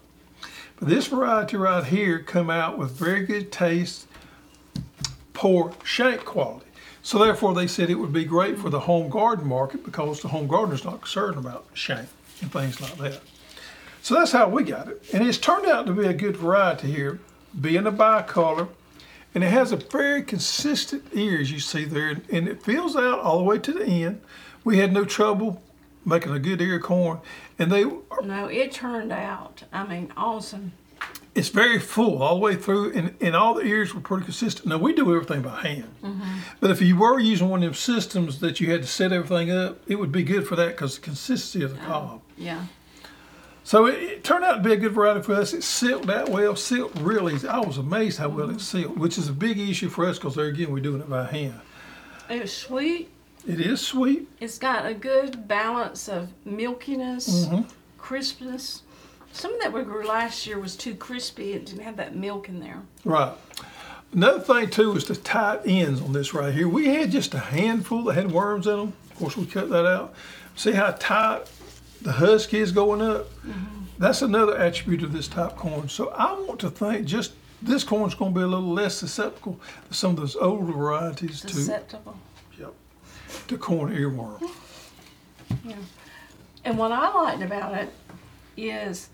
But 0.79 0.89
this 0.89 1.08
variety 1.08 1.58
right 1.58 1.84
here 1.84 2.19
come 2.19 2.49
out 2.49 2.77
with 2.77 2.91
very 2.91 3.25
good 3.25 3.51
taste, 3.51 4.08
poor 5.34 5.73
shank 5.84 6.25
quality. 6.25 6.65
So 7.03 7.19
therefore, 7.19 7.53
they 7.53 7.67
said 7.67 7.89
it 7.89 7.95
would 7.95 8.13
be 8.13 8.25
great 8.25 8.58
for 8.58 8.69
the 8.69 8.79
home 8.79 9.10
garden 9.10 9.45
market 9.45 9.84
because 9.84 10.21
the 10.21 10.29
home 10.29 10.47
gardener's 10.47 10.86
not 10.86 11.01
concerned 11.01 11.38
about 11.38 11.65
shank 11.73 12.10
and 12.41 12.51
things 12.51 12.82
like 12.82 12.95
that. 12.97 13.21
So 14.03 14.13
that's 14.13 14.31
how 14.31 14.49
we 14.49 14.63
got 14.63 14.87
it. 14.87 15.03
And 15.13 15.27
it's 15.27 15.39
turned 15.39 15.65
out 15.65 15.87
to 15.87 15.93
be 15.93 16.05
a 16.05 16.13
good 16.13 16.37
variety 16.37 16.91
here, 16.91 17.19
being 17.59 17.87
a 17.87 17.91
bicolor 17.91 18.67
and 19.35 19.43
it 19.43 19.49
has 19.49 19.71
a 19.71 19.77
very 19.77 20.23
consistent 20.23 21.03
ear 21.13 21.39
as 21.39 21.51
you 21.51 21.59
see 21.59 21.85
there, 21.85 22.21
and, 22.31 22.47
it 22.47 22.63
fills 22.63 22.95
out 22.95 23.19
all 23.19 23.39
the 23.39 23.43
way 23.43 23.57
to 23.57 23.71
the 23.71 23.85
end. 23.85 24.21
We 24.63 24.77
had 24.77 24.93
no 24.93 25.05
trouble 25.05 25.61
making 26.05 26.33
a 26.33 26.39
good 26.39 26.61
ear 26.61 26.79
corn, 26.79 27.19
and 27.57 27.71
they 27.71 27.85
No, 28.23 28.47
it 28.47 28.71
turned 28.71 29.11
out, 29.11 29.63
I 29.71 29.85
mean, 29.87 30.13
awesome. 30.15 30.73
it's 31.33 31.49
very 31.49 31.79
full 31.79 32.21
all 32.21 32.35
the 32.35 32.41
way 32.41 32.55
through, 32.55 32.93
and, 32.93 33.15
and 33.19 33.35
all 33.35 33.55
the 33.55 33.63
ears 33.63 33.95
were 33.95 34.01
pretty 34.01 34.25
consistent. 34.25 34.67
Now 34.67 34.77
we 34.77 34.93
do 34.93 35.13
everything 35.15 35.41
by 35.41 35.61
hand, 35.61 35.95
mm-hmm. 36.03 36.39
but 36.59 36.69
if 36.69 36.81
you 36.81 36.97
were 36.97 37.19
using 37.19 37.49
one 37.49 37.63
of 37.63 37.67
them 37.67 37.73
systems 37.73 38.39
that 38.39 38.59
you 38.59 38.71
had 38.71 38.81
to 38.81 38.87
set 38.87 39.11
everything 39.11 39.49
up, 39.51 39.79
it 39.87 39.95
would 39.95 40.11
be 40.11 40.23
good 40.23 40.47
for 40.47 40.55
that 40.57 40.69
because 40.69 40.95
the 40.95 41.01
consistency 41.01 41.63
of 41.63 41.71
the 41.71 41.85
cob. 41.85 42.21
Yeah. 42.37 42.65
So 43.63 43.86
it, 43.86 43.95
it 43.95 44.23
turned 44.23 44.43
out 44.43 44.56
to 44.56 44.62
be 44.62 44.73
a 44.73 44.78
good 44.78 44.91
variety 44.91 45.21
for 45.21 45.34
us. 45.36 45.54
It 45.54 45.63
sealed 45.63 46.06
that 46.06 46.30
well, 46.30 46.56
sealed 46.56 46.99
really. 46.99 47.36
I 47.47 47.60
was 47.60 47.78
amazed 47.78 48.19
how 48.19 48.30
well 48.30 48.49
it 48.49 48.60
sealed, 48.62 48.99
which 48.99 49.17
is 49.17 49.30
a 49.30 49.34
big 49.34 49.58
issue 49.58 49.89
for 49.89 50.06
us 50.06 50.17
because 50.17 50.36
there 50.36 50.45
again 50.47 50.71
we're 50.71 50.80
doing 50.82 51.02
it 51.02 51.10
by 51.10 51.26
hand. 51.26 51.60
It's 52.30 52.52
sweet. 52.54 53.10
It 53.47 53.60
is 53.60 53.82
sweet. 53.82 54.28
It's 54.39 54.58
got 54.58 54.86
a 54.86 54.93
good 54.93 55.47
balance 55.47 56.08
of 56.08 56.30
milkiness, 56.45 57.47
Mhm. 57.47 57.69
crispness. 57.97 58.82
Some 59.32 59.54
of 59.56 59.62
that 59.62 59.73
we 59.73 59.82
grew 59.84 60.06
last 60.06 60.45
year 60.45 60.60
was 60.60 60.76
too 60.76 60.93
crispy. 60.95 61.54
It 61.54 61.65
didn't 61.65 61.84
have 61.84 61.97
that 61.97 62.15
milk 62.15 62.47
in 62.49 62.60
there. 62.60 62.82
Right. 63.04 63.34
Another 64.13 64.39
thing 64.39 64.69
too 64.69 64.95
is 64.95 65.06
the 65.06 65.15
tight 65.15 65.62
ends 65.65 66.02
on 66.02 66.13
this 66.13 66.34
right 66.34 66.54
here. 66.54 66.67
We 66.67 66.88
had 66.89 67.12
just 67.12 67.34
a 67.34 67.39
handful 67.39 68.04
that 68.06 68.13
had 68.13 68.32
worms 68.32 68.67
in 68.67 68.78
them. 68.78 68.93
Of 69.12 69.17
course, 69.17 69.36
we 69.36 69.45
cut 69.45 69.69
that 69.69 69.86
out. 69.86 70.13
See 70.56 70.71
how 70.73 70.91
tight 70.91 71.47
the 72.03 72.11
husk 72.11 72.53
is 72.53 72.71
going 72.71 73.01
up? 73.01 73.29
Mm-hmm. 73.41 73.83
That's 73.97 74.21
another 74.21 74.57
attribute 74.57 75.03
of 75.03 75.13
this 75.13 75.27
type 75.27 75.55
corn. 75.55 75.87
So 75.89 76.09
I 76.09 76.33
want 76.33 76.59
to 76.61 76.69
think 76.69 77.07
just 77.07 77.33
this 77.61 77.83
corn's 77.83 78.13
going 78.13 78.33
to 78.33 78.39
be 78.39 78.43
a 78.43 78.47
little 78.47 78.73
less 78.73 78.95
susceptible 78.95 79.59
to 79.87 79.93
some 79.93 80.11
of 80.11 80.17
those 80.17 80.35
older 80.35 80.71
varieties 80.71 81.41
too. 81.41 81.49
Susceptible. 81.49 82.17
yep, 82.59 82.73
to 83.47 83.57
corn 83.57 83.95
earworm. 83.95 84.49
Yeah. 85.63 85.75
And 86.65 86.77
what 86.77 86.91
I 86.91 87.13
liked 87.13 87.41
about 87.41 87.73
it 87.75 87.89
is, 88.57 89.09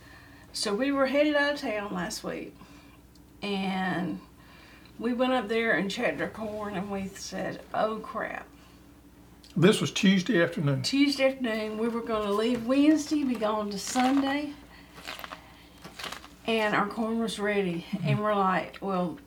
so 0.54 0.74
we 0.74 0.92
were 0.92 1.08
headed 1.08 1.36
out 1.36 1.54
of 1.54 1.60
town 1.60 1.94
last 1.94 2.24
week, 2.24 2.56
and 3.42 4.20
we 4.98 5.14
went 5.14 5.34
up 5.34 5.48
there 5.48 5.74
and 5.74 5.90
checked 5.90 6.22
our 6.22 6.30
corn, 6.30 6.76
and 6.76 6.90
we 6.90 7.08
said, 7.08 7.62
"Oh 7.74 7.98
crap!" 7.98 8.48
This 9.60 9.82
was 9.82 9.92
Tuesday 9.92 10.42
afternoon. 10.42 10.84
Tuesday 10.84 11.34
afternoon, 11.34 11.78
we 11.80 11.90
were 11.90 12.00
going 12.00 12.24
to 12.24 12.32
leave 12.32 12.66
Wednesday, 12.66 13.26
be 13.26 13.36
gone 13.36 13.70
to 13.72 13.78
Sunday, 13.78 14.54
and 16.48 16.74
our 16.74 16.88
corn 16.88 17.20
was 17.20 17.40
ready, 17.40 17.86
and 18.06 18.22
we're 18.22 18.34
like, 18.34 18.78
"Well, 18.80 19.20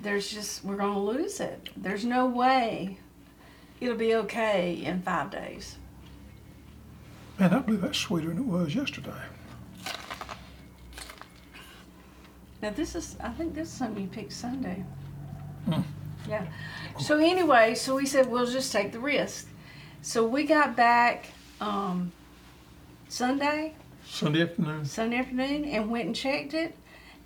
there's 0.00 0.30
just 0.30 0.64
we're 0.64 0.78
going 0.78 0.94
to 0.94 0.98
lose 0.98 1.38
it. 1.40 1.68
There's 1.76 2.06
no 2.06 2.24
way 2.24 2.98
it'll 3.78 3.94
be 3.94 4.14
okay 4.14 4.72
in 4.72 5.02
five 5.02 5.30
days." 5.30 5.76
Man, 7.38 7.52
I 7.52 7.58
believe 7.58 7.82
that's 7.82 7.98
sweeter 7.98 8.28
than 8.28 8.38
it 8.38 8.46
was 8.46 8.74
yesterday. 8.74 9.20
Now 12.62 12.70
this 12.70 12.94
is, 12.94 13.18
I 13.20 13.28
think 13.28 13.54
this 13.54 13.68
is 13.68 13.74
something 13.74 14.02
you 14.02 14.08
picked 14.08 14.32
Sunday. 14.32 14.82
Hmm. 15.66 15.82
Yeah. 16.26 16.46
So 16.98 17.18
anyway, 17.18 17.74
so 17.74 17.96
we 17.96 18.06
said 18.06 18.30
we'll 18.30 18.46
just 18.46 18.72
take 18.72 18.92
the 18.92 18.98
risk. 18.98 19.46
So 20.08 20.26
we 20.26 20.44
got 20.44 20.74
back 20.74 21.26
um, 21.60 22.12
Sunday, 23.10 23.74
Sunday 24.06 24.40
afternoon. 24.40 24.86
Sunday 24.86 25.18
afternoon, 25.18 25.66
and 25.66 25.90
went 25.90 26.06
and 26.06 26.16
checked 26.16 26.54
it, 26.54 26.74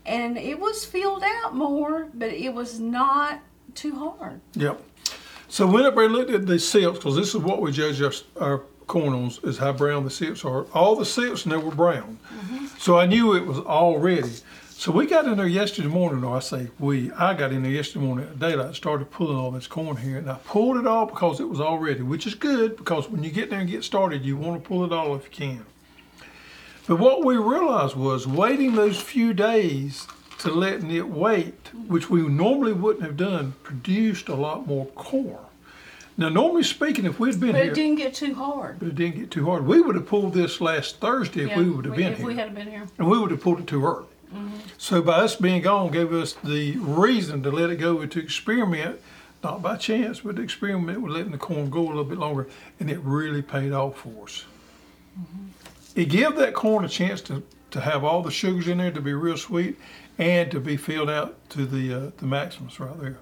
and 0.04 0.36
it 0.36 0.58
was 0.58 0.84
filled 0.84 1.22
out 1.22 1.54
more, 1.54 2.08
but 2.12 2.30
it 2.30 2.52
was 2.52 2.80
not 2.80 3.38
too 3.76 3.94
hard. 3.94 4.40
Yep. 4.54 4.82
So 5.46 5.68
we 5.68 5.74
went 5.74 5.86
up 5.86 5.94
there 5.94 6.06
and 6.06 6.12
looked 6.12 6.32
at 6.32 6.44
the 6.44 6.58
silks 6.58 6.98
because 6.98 7.14
this 7.14 7.28
is 7.28 7.36
what 7.36 7.62
we 7.62 7.70
judge 7.70 8.02
our, 8.02 8.12
our 8.40 8.58
corn 8.88 9.14
on 9.14 9.32
is 9.44 9.58
how 9.58 9.72
brown 9.72 10.02
the 10.02 10.10
silks 10.10 10.44
are. 10.44 10.64
All 10.74 10.96
the 10.96 11.06
silks 11.06 11.44
in 11.44 11.50
there 11.50 11.60
were 11.60 11.70
brown. 11.70 12.18
So 12.80 12.98
I 12.98 13.06
knew 13.06 13.36
it 13.36 13.46
was 13.46 13.60
all 13.60 14.00
ready. 14.00 14.28
So 14.82 14.90
we 14.90 15.06
got 15.06 15.26
in 15.26 15.36
there 15.36 15.46
yesterday 15.46 15.86
morning, 15.86 16.24
or 16.24 16.38
I 16.38 16.40
say 16.40 16.66
we, 16.80 17.12
I 17.12 17.34
got 17.34 17.52
in 17.52 17.62
there 17.62 17.70
yesterday 17.70 18.04
morning 18.04 18.26
at 18.26 18.40
daylight 18.40 18.74
started 18.74 19.12
pulling 19.12 19.36
all 19.36 19.52
this 19.52 19.68
corn 19.68 19.96
here. 19.96 20.18
And 20.18 20.28
I 20.28 20.34
pulled 20.44 20.76
it 20.76 20.88
all 20.88 21.06
because 21.06 21.38
it 21.38 21.48
was 21.48 21.60
all 21.60 21.78
ready, 21.78 22.02
which 22.02 22.26
is 22.26 22.34
good 22.34 22.76
because 22.76 23.08
when 23.08 23.22
you 23.22 23.30
get 23.30 23.48
there 23.48 23.60
and 23.60 23.70
get 23.70 23.84
started, 23.84 24.24
you 24.24 24.36
want 24.36 24.60
to 24.60 24.68
pull 24.68 24.84
it 24.84 24.92
all 24.92 25.14
if 25.14 25.22
you 25.26 25.30
can. 25.30 25.66
But 26.88 26.96
what 26.96 27.24
we 27.24 27.36
realized 27.36 27.94
was 27.94 28.26
waiting 28.26 28.74
those 28.74 29.00
few 29.00 29.32
days 29.32 30.08
to 30.40 30.50
letting 30.50 30.90
it 30.90 31.08
wait, 31.08 31.68
which 31.86 32.10
we 32.10 32.22
normally 32.22 32.72
wouldn't 32.72 33.04
have 33.04 33.16
done, 33.16 33.52
produced 33.62 34.28
a 34.28 34.34
lot 34.34 34.66
more 34.66 34.86
corn. 34.86 35.44
Now, 36.16 36.28
normally 36.28 36.64
speaking, 36.64 37.04
if 37.04 37.20
we'd 37.20 37.38
been 37.38 37.52
But 37.52 37.62
here, 37.62 37.70
it 37.70 37.76
didn't 37.76 37.98
get 37.98 38.14
too 38.14 38.34
hard. 38.34 38.80
but 38.80 38.88
it 38.88 38.96
didn't 38.96 39.14
get 39.16 39.30
too 39.30 39.46
hard, 39.46 39.64
we 39.64 39.80
would 39.80 39.94
have 39.94 40.08
pulled 40.08 40.34
this 40.34 40.60
last 40.60 40.98
Thursday 40.98 41.48
if 41.48 41.56
we 41.56 41.70
would 41.70 41.84
have 41.84 41.94
been 41.94 42.14
if 42.14 42.18
here, 42.18 42.26
we 42.26 42.34
had 42.34 42.52
been 42.52 42.68
here. 42.68 42.88
and 42.98 43.08
we 43.08 43.16
would 43.16 43.30
have 43.30 43.40
pulled 43.40 43.60
it 43.60 43.68
too 43.68 43.86
early. 43.86 44.06
Mm-hmm. 44.32 44.58
So 44.78 45.02
by 45.02 45.18
us 45.18 45.36
being 45.36 45.62
gone, 45.62 45.90
gave 45.90 46.12
us 46.12 46.34
the 46.42 46.76
reason 46.78 47.42
to 47.42 47.50
let 47.50 47.70
it 47.70 47.76
go 47.76 48.00
and 48.00 48.10
to 48.12 48.18
experiment, 48.18 49.00
not 49.42 49.60
by 49.60 49.76
chance, 49.76 50.20
but 50.20 50.36
to 50.36 50.42
experiment 50.42 51.02
with 51.02 51.12
letting 51.12 51.32
the 51.32 51.38
corn 51.38 51.68
go 51.68 51.80
a 51.80 51.88
little 51.88 52.04
bit 52.04 52.18
longer, 52.18 52.48
and 52.80 52.90
it 52.90 52.98
really 53.00 53.42
paid 53.42 53.72
off 53.72 53.98
for 53.98 54.24
us. 54.24 54.44
Mm-hmm. 55.18 56.00
It 56.00 56.08
gave 56.08 56.36
that 56.36 56.54
corn 56.54 56.84
a 56.84 56.88
chance 56.88 57.20
to, 57.22 57.42
to 57.72 57.80
have 57.80 58.04
all 58.04 58.22
the 58.22 58.30
sugars 58.30 58.68
in 58.68 58.78
there 58.78 58.90
to 58.90 59.00
be 59.00 59.12
real 59.12 59.36
sweet 59.36 59.76
and 60.18 60.50
to 60.50 60.60
be 60.60 60.76
filled 60.76 61.10
out 61.10 61.36
to 61.50 61.66
the 61.66 61.94
uh, 61.94 62.10
the 62.18 62.26
maximums 62.26 62.78
right 62.78 62.98
there. 63.00 63.18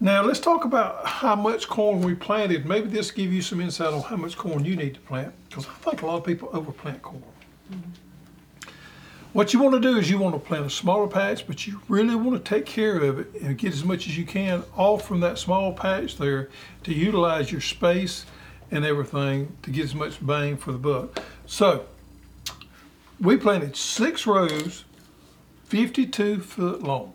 Now 0.00 0.22
let's 0.22 0.40
talk 0.40 0.64
about 0.64 1.06
how 1.06 1.36
much 1.36 1.68
corn 1.68 2.00
we 2.00 2.14
planted. 2.14 2.64
Maybe 2.66 2.88
this 2.88 3.10
give 3.10 3.32
you 3.32 3.42
some 3.42 3.60
insight 3.60 3.92
on 3.92 4.02
how 4.02 4.16
much 4.16 4.36
corn 4.36 4.64
you 4.64 4.76
need 4.76 4.94
to 4.94 5.00
plant, 5.00 5.32
because 5.48 5.66
I 5.66 5.72
think 5.90 6.02
a 6.02 6.06
lot 6.06 6.16
of 6.16 6.24
people 6.24 6.48
overplant 6.48 7.02
corn. 7.02 7.22
Mm-hmm. 7.72 7.90
What 9.32 9.52
you 9.52 9.60
want 9.60 9.74
to 9.74 9.80
do 9.80 9.96
is 9.96 10.10
you 10.10 10.18
want 10.18 10.34
to 10.34 10.40
plant 10.40 10.66
a 10.66 10.70
smaller 10.70 11.06
patch, 11.06 11.46
but 11.46 11.64
you 11.64 11.80
really 11.88 12.16
want 12.16 12.44
to 12.44 12.48
take 12.48 12.66
care 12.66 12.96
of 12.96 13.20
it 13.20 13.40
and 13.40 13.56
get 13.56 13.72
as 13.72 13.84
much 13.84 14.08
as 14.08 14.18
you 14.18 14.24
can 14.24 14.64
off 14.76 15.06
from 15.06 15.20
that 15.20 15.38
small 15.38 15.72
patch 15.72 16.16
there 16.16 16.48
to 16.82 16.92
utilize 16.92 17.52
your 17.52 17.60
space 17.60 18.26
and 18.72 18.84
everything 18.84 19.56
to 19.62 19.70
get 19.70 19.84
as 19.84 19.94
much 19.94 20.24
bang 20.26 20.56
for 20.56 20.72
the 20.72 20.78
buck. 20.78 21.22
So 21.46 21.84
we 23.20 23.36
planted 23.36 23.76
six 23.76 24.26
rows, 24.26 24.84
52 25.66 26.40
foot 26.40 26.82
long. 26.82 27.12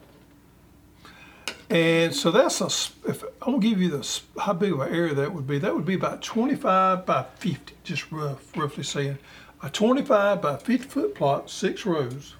And 1.69 2.15
so 2.15 2.31
that's 2.31 2.61
a, 2.61 2.67
if 3.09 3.23
I'm 3.41 3.59
gonna 3.59 3.59
give 3.59 3.81
you 3.81 3.89
the, 3.89 4.21
how 4.39 4.53
big 4.53 4.71
of 4.71 4.79
an 4.79 4.93
area 4.93 5.13
that 5.15 5.33
would 5.33 5.47
be, 5.47 5.59
that 5.59 5.75
would 5.75 5.85
be 5.85 5.95
about 5.95 6.21
25 6.21 7.05
by 7.05 7.23
50, 7.23 7.73
just 7.83 8.09
rough, 8.09 8.55
roughly 8.55 8.85
saying. 8.85 9.17
A 9.65 9.69
25 9.71 10.43
by 10.43 10.57
50 10.57 10.87
foot 10.87 11.15
plot, 11.15 11.49
six 11.49 11.87
rows. 11.87 12.35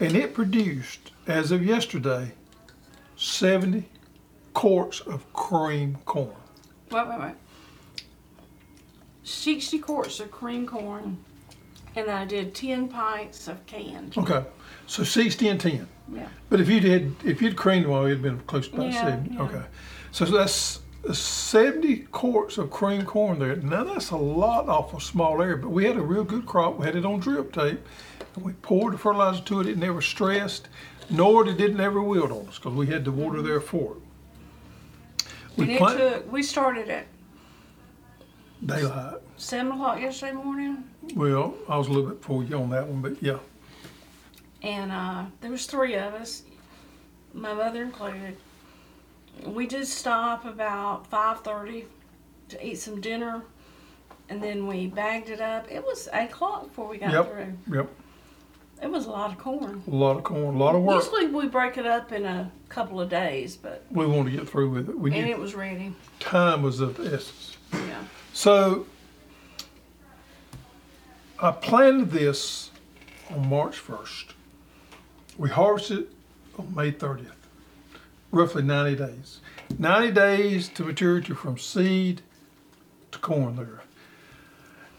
And 0.00 0.16
it 0.16 0.34
produced, 0.34 1.12
as 1.28 1.52
of 1.52 1.64
yesterday, 1.64 2.32
70 3.16 3.84
quarts 4.52 4.98
of 4.98 5.32
cream 5.32 5.98
corn. 6.04 6.34
Wait, 6.90 7.06
wait, 7.08 7.20
wait. 7.20 7.34
60 9.22 9.78
quarts 9.78 10.18
of 10.18 10.32
cream 10.32 10.66
corn, 10.66 11.18
and 11.94 12.10
I 12.10 12.24
did 12.24 12.52
10 12.52 12.88
pints 12.88 13.46
of 13.46 13.64
canned. 13.66 14.18
Okay, 14.18 14.44
so 14.88 15.04
60 15.04 15.48
and 15.48 15.60
10. 15.60 15.88
Yeah. 16.12 16.26
But 16.50 16.60
if 16.60 16.68
you'd 16.68 16.82
had, 16.82 17.14
if 17.24 17.40
you'd 17.40 17.54
creamed 17.54 17.84
them 17.84 17.92
all, 17.92 18.06
it'd 18.06 18.22
been 18.22 18.40
close 18.40 18.66
to 18.66 18.74
about 18.74 18.92
Yeah, 18.92 19.02
70. 19.04 19.34
yeah. 19.36 19.42
Okay. 19.42 19.62
So 20.10 20.24
that's 20.24 20.80
70 21.10 21.96
quarts 22.12 22.58
of 22.58 22.70
cream 22.70 23.04
corn 23.04 23.38
there. 23.38 23.56
Now 23.56 23.84
that's 23.84 24.10
a 24.10 24.16
lot 24.16 24.68
off 24.68 24.94
a 24.94 25.00
small 25.00 25.42
area, 25.42 25.56
but 25.56 25.70
we 25.70 25.84
had 25.84 25.96
a 25.96 26.02
real 26.02 26.24
good 26.24 26.46
crop. 26.46 26.78
We 26.78 26.86
had 26.86 26.94
it 26.96 27.04
on 27.04 27.18
drip 27.20 27.52
tape, 27.52 27.80
and 28.36 28.44
we 28.44 28.52
poured 28.54 28.94
the 28.94 28.98
fertilizer 28.98 29.42
to 29.42 29.60
it. 29.60 29.66
It 29.66 29.78
never 29.78 30.00
stressed, 30.00 30.68
nor 31.10 31.44
did 31.44 31.60
it 31.60 31.74
never 31.74 32.00
wilt 32.02 32.30
on 32.30 32.46
us 32.48 32.58
because 32.58 32.74
we 32.74 32.86
had 32.86 33.04
the 33.04 33.12
water 33.12 33.42
there 33.42 33.60
for 33.60 33.96
it. 33.96 35.26
And 35.56 35.68
We 35.68 35.74
it 35.74 35.78
plant 35.78 35.98
took, 35.98 36.32
we 36.32 36.42
started 36.42 36.88
at 36.88 37.06
daylight. 38.64 39.18
7 39.36 39.72
o'clock 39.72 40.00
yesterday 40.00 40.32
morning, 40.32 40.84
Well, 41.16 41.54
I 41.68 41.76
was 41.76 41.88
a 41.88 41.90
little 41.90 42.08
bit 42.10 42.20
before 42.20 42.44
you 42.44 42.56
on 42.58 42.70
that 42.70 42.86
one, 42.86 43.02
but 43.02 43.20
yeah. 43.20 43.38
and 44.62 44.92
uh, 44.92 45.24
there 45.40 45.50
was 45.50 45.66
three 45.66 45.94
of 45.96 46.14
us, 46.14 46.44
my 47.34 47.52
mother 47.52 47.82
included. 47.82 48.36
We 49.46 49.66
did 49.66 49.86
stop 49.86 50.44
about 50.44 51.10
5.30 51.10 51.84
to 52.50 52.66
eat 52.66 52.76
some 52.78 53.00
dinner, 53.00 53.42
and 54.28 54.42
then 54.42 54.66
we 54.66 54.86
bagged 54.86 55.28
it 55.30 55.40
up. 55.40 55.70
It 55.70 55.84
was 55.84 56.08
8 56.12 56.26
o'clock 56.30 56.68
before 56.68 56.88
we 56.88 56.98
got 56.98 57.12
Yep. 57.12 57.26
through. 57.30 57.76
Yep. 57.76 57.90
It 58.82 58.90
was 58.90 59.06
a 59.06 59.10
lot 59.10 59.30
of 59.30 59.38
corn. 59.38 59.82
A 59.86 59.90
lot 59.94 60.16
of 60.16 60.24
corn, 60.24 60.56
a 60.56 60.58
lot 60.58 60.74
of 60.74 60.82
work. 60.82 61.02
Usually 61.04 61.26
we 61.26 61.46
break 61.46 61.78
it 61.78 61.86
up 61.86 62.10
in 62.12 62.24
a 62.24 62.50
couple 62.68 63.00
of 63.00 63.08
days, 63.08 63.56
but 63.56 63.84
We 63.90 64.06
wanted 64.06 64.32
to 64.32 64.36
get 64.38 64.48
through 64.48 64.70
with 64.70 64.88
it. 64.88 64.98
We 64.98 65.12
and 65.14 65.28
it 65.28 65.38
was 65.38 65.54
ready. 65.54 65.94
time 66.18 66.62
was 66.62 66.80
of 66.80 66.96
the 66.96 67.04
essence. 67.14 67.56
Yeah. 67.72 68.02
So 68.32 68.86
I 71.40 71.52
planted 71.52 72.10
this 72.10 72.70
on 73.30 73.48
March 73.48 73.76
1st. 73.76 74.32
We 75.38 75.48
harvested 75.48 76.08
on 76.58 76.74
May 76.74 76.90
30th. 76.92 77.30
Roughly 78.32 78.62
90 78.62 78.96
days. 78.96 79.40
90 79.78 80.10
days 80.12 80.68
to 80.70 80.82
maturity 80.84 81.34
from 81.34 81.58
seed 81.58 82.22
to 83.12 83.18
corn 83.18 83.56
there. 83.56 83.82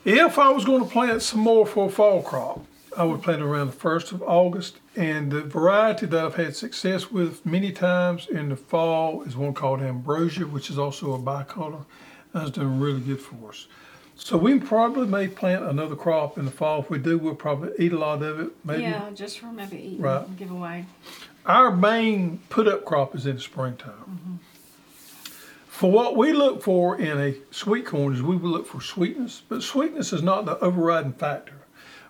If 0.05 0.37
I 0.37 0.49
was 0.49 0.63
going 0.65 0.83
to 0.83 0.89
plant 0.89 1.21
some 1.21 1.39
more 1.41 1.65
for 1.65 1.87
a 1.87 1.89
fall 1.89 2.21
crop, 2.21 2.65
I 2.95 3.03
would 3.05 3.23
plant 3.23 3.41
around 3.41 3.71
the 3.71 3.75
1st 3.77 4.11
of 4.11 4.21
August. 4.21 4.77
And 4.95 5.31
the 5.31 5.41
variety 5.41 6.05
that 6.05 6.23
I've 6.23 6.35
had 6.35 6.55
success 6.55 7.09
with 7.09 7.43
many 7.45 7.71
times 7.71 8.27
in 8.27 8.49
the 8.49 8.55
fall 8.55 9.23
is 9.23 9.35
one 9.35 9.53
called 9.53 9.81
Ambrosia, 9.81 10.45
which 10.45 10.69
is 10.69 10.77
also 10.77 11.13
a 11.13 11.19
bicolor. 11.19 11.85
That's 12.33 12.51
doing 12.51 12.79
really 12.79 12.99
good 12.99 13.19
for 13.21 13.49
us. 13.49 13.67
So 14.15 14.37
we 14.37 14.59
probably 14.59 15.07
may 15.07 15.27
plant 15.27 15.63
another 15.63 15.95
crop 15.95 16.37
in 16.37 16.45
the 16.45 16.51
fall. 16.51 16.81
If 16.81 16.89
we 16.91 16.99
do, 16.99 17.17
we'll 17.17 17.33
probably 17.33 17.71
eat 17.79 17.93
a 17.93 17.97
lot 17.97 18.21
of 18.21 18.39
it. 18.39 18.51
Maybe 18.63 18.83
Yeah, 18.83 19.09
just 19.15 19.39
for 19.39 19.47
maybe 19.47 19.77
eating 19.77 20.01
Right. 20.01 20.27
and 20.27 20.37
give 20.37 20.51
away. 20.51 20.85
Our 21.45 21.71
main 21.75 22.39
put 22.49 22.67
up 22.67 22.85
crop 22.85 23.15
is 23.15 23.25
in 23.25 23.35
the 23.35 23.41
springtime. 23.41 24.39
For 25.67 25.91
what 25.91 26.15
we 26.15 26.31
look 26.33 26.61
for 26.61 26.97
in 26.97 27.19
a 27.19 27.35
sweet 27.51 27.85
corn 27.85 28.13
is 28.13 28.21
we 28.21 28.37
will 28.37 28.51
look 28.51 28.67
for 28.67 28.79
sweetness, 28.79 29.41
but 29.49 29.63
sweetness 29.63 30.13
is 30.13 30.21
not 30.21 30.45
the 30.45 30.57
overriding 30.59 31.13
factor. 31.13 31.55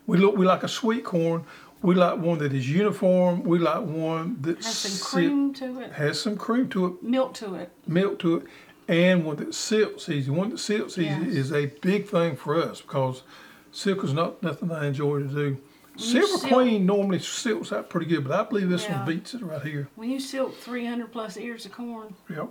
We 0.06 0.18
look 0.18 0.36
we 0.36 0.46
like 0.46 0.64
a 0.64 0.68
sweet 0.68 1.04
corn. 1.06 1.46
We 1.82 1.96
like 1.96 2.18
one 2.20 2.38
that 2.40 2.54
is 2.54 2.70
uniform. 2.70 3.44
We 3.44 3.60
like 3.60 3.84
one 3.84 4.38
that 4.42 4.58
Has 4.58 4.78
some 4.78 5.06
cream 5.06 5.54
to 5.56 5.80
it, 5.82 5.92
has 5.94 6.22
some 6.22 6.38
cream 6.38 6.70
to 6.70 6.86
it, 6.88 7.04
milk 7.04 7.34
to 7.36 7.56
it. 7.56 7.72
milk 7.88 8.20
to 8.20 8.38
it, 8.38 8.46
and 8.88 9.26
one 9.26 9.38
that 9.38 9.54
silks 9.54 10.08
easy. 10.10 10.30
One 10.30 10.50
that 10.52 10.60
silks 10.60 10.98
easy 10.98 11.38
is 11.38 11.52
a 11.52 11.68
big 11.82 12.08
thing 12.08 12.36
for 12.36 12.56
us 12.62 12.82
because 12.82 13.24
silk 13.72 14.04
is 14.04 14.14
not 14.14 14.44
nothing 14.44 14.72
I 14.72 14.88
enjoy 14.88 15.20
to 15.20 15.28
do. 15.28 15.58
Silver 15.98 16.26
silk- 16.28 16.44
Queen 16.52 16.86
normally 16.86 17.20
silks 17.20 17.72
out 17.72 17.90
pretty 17.90 18.08
good, 18.08 18.24
but 18.28 18.40
I 18.40 18.44
believe 18.50 18.70
this 18.70 18.86
Yeah. 18.86 18.98
one 18.98 19.06
beats 19.16 19.34
it 19.34 19.44
right 19.44 19.62
here. 19.62 19.88
When 19.96 20.10
you 20.10 20.20
silk 20.20 20.58
300 20.58 21.12
plus 21.12 21.38
ears 21.38 21.66
of 21.66 21.72
corn, 21.72 22.16
Yep. 22.30 22.50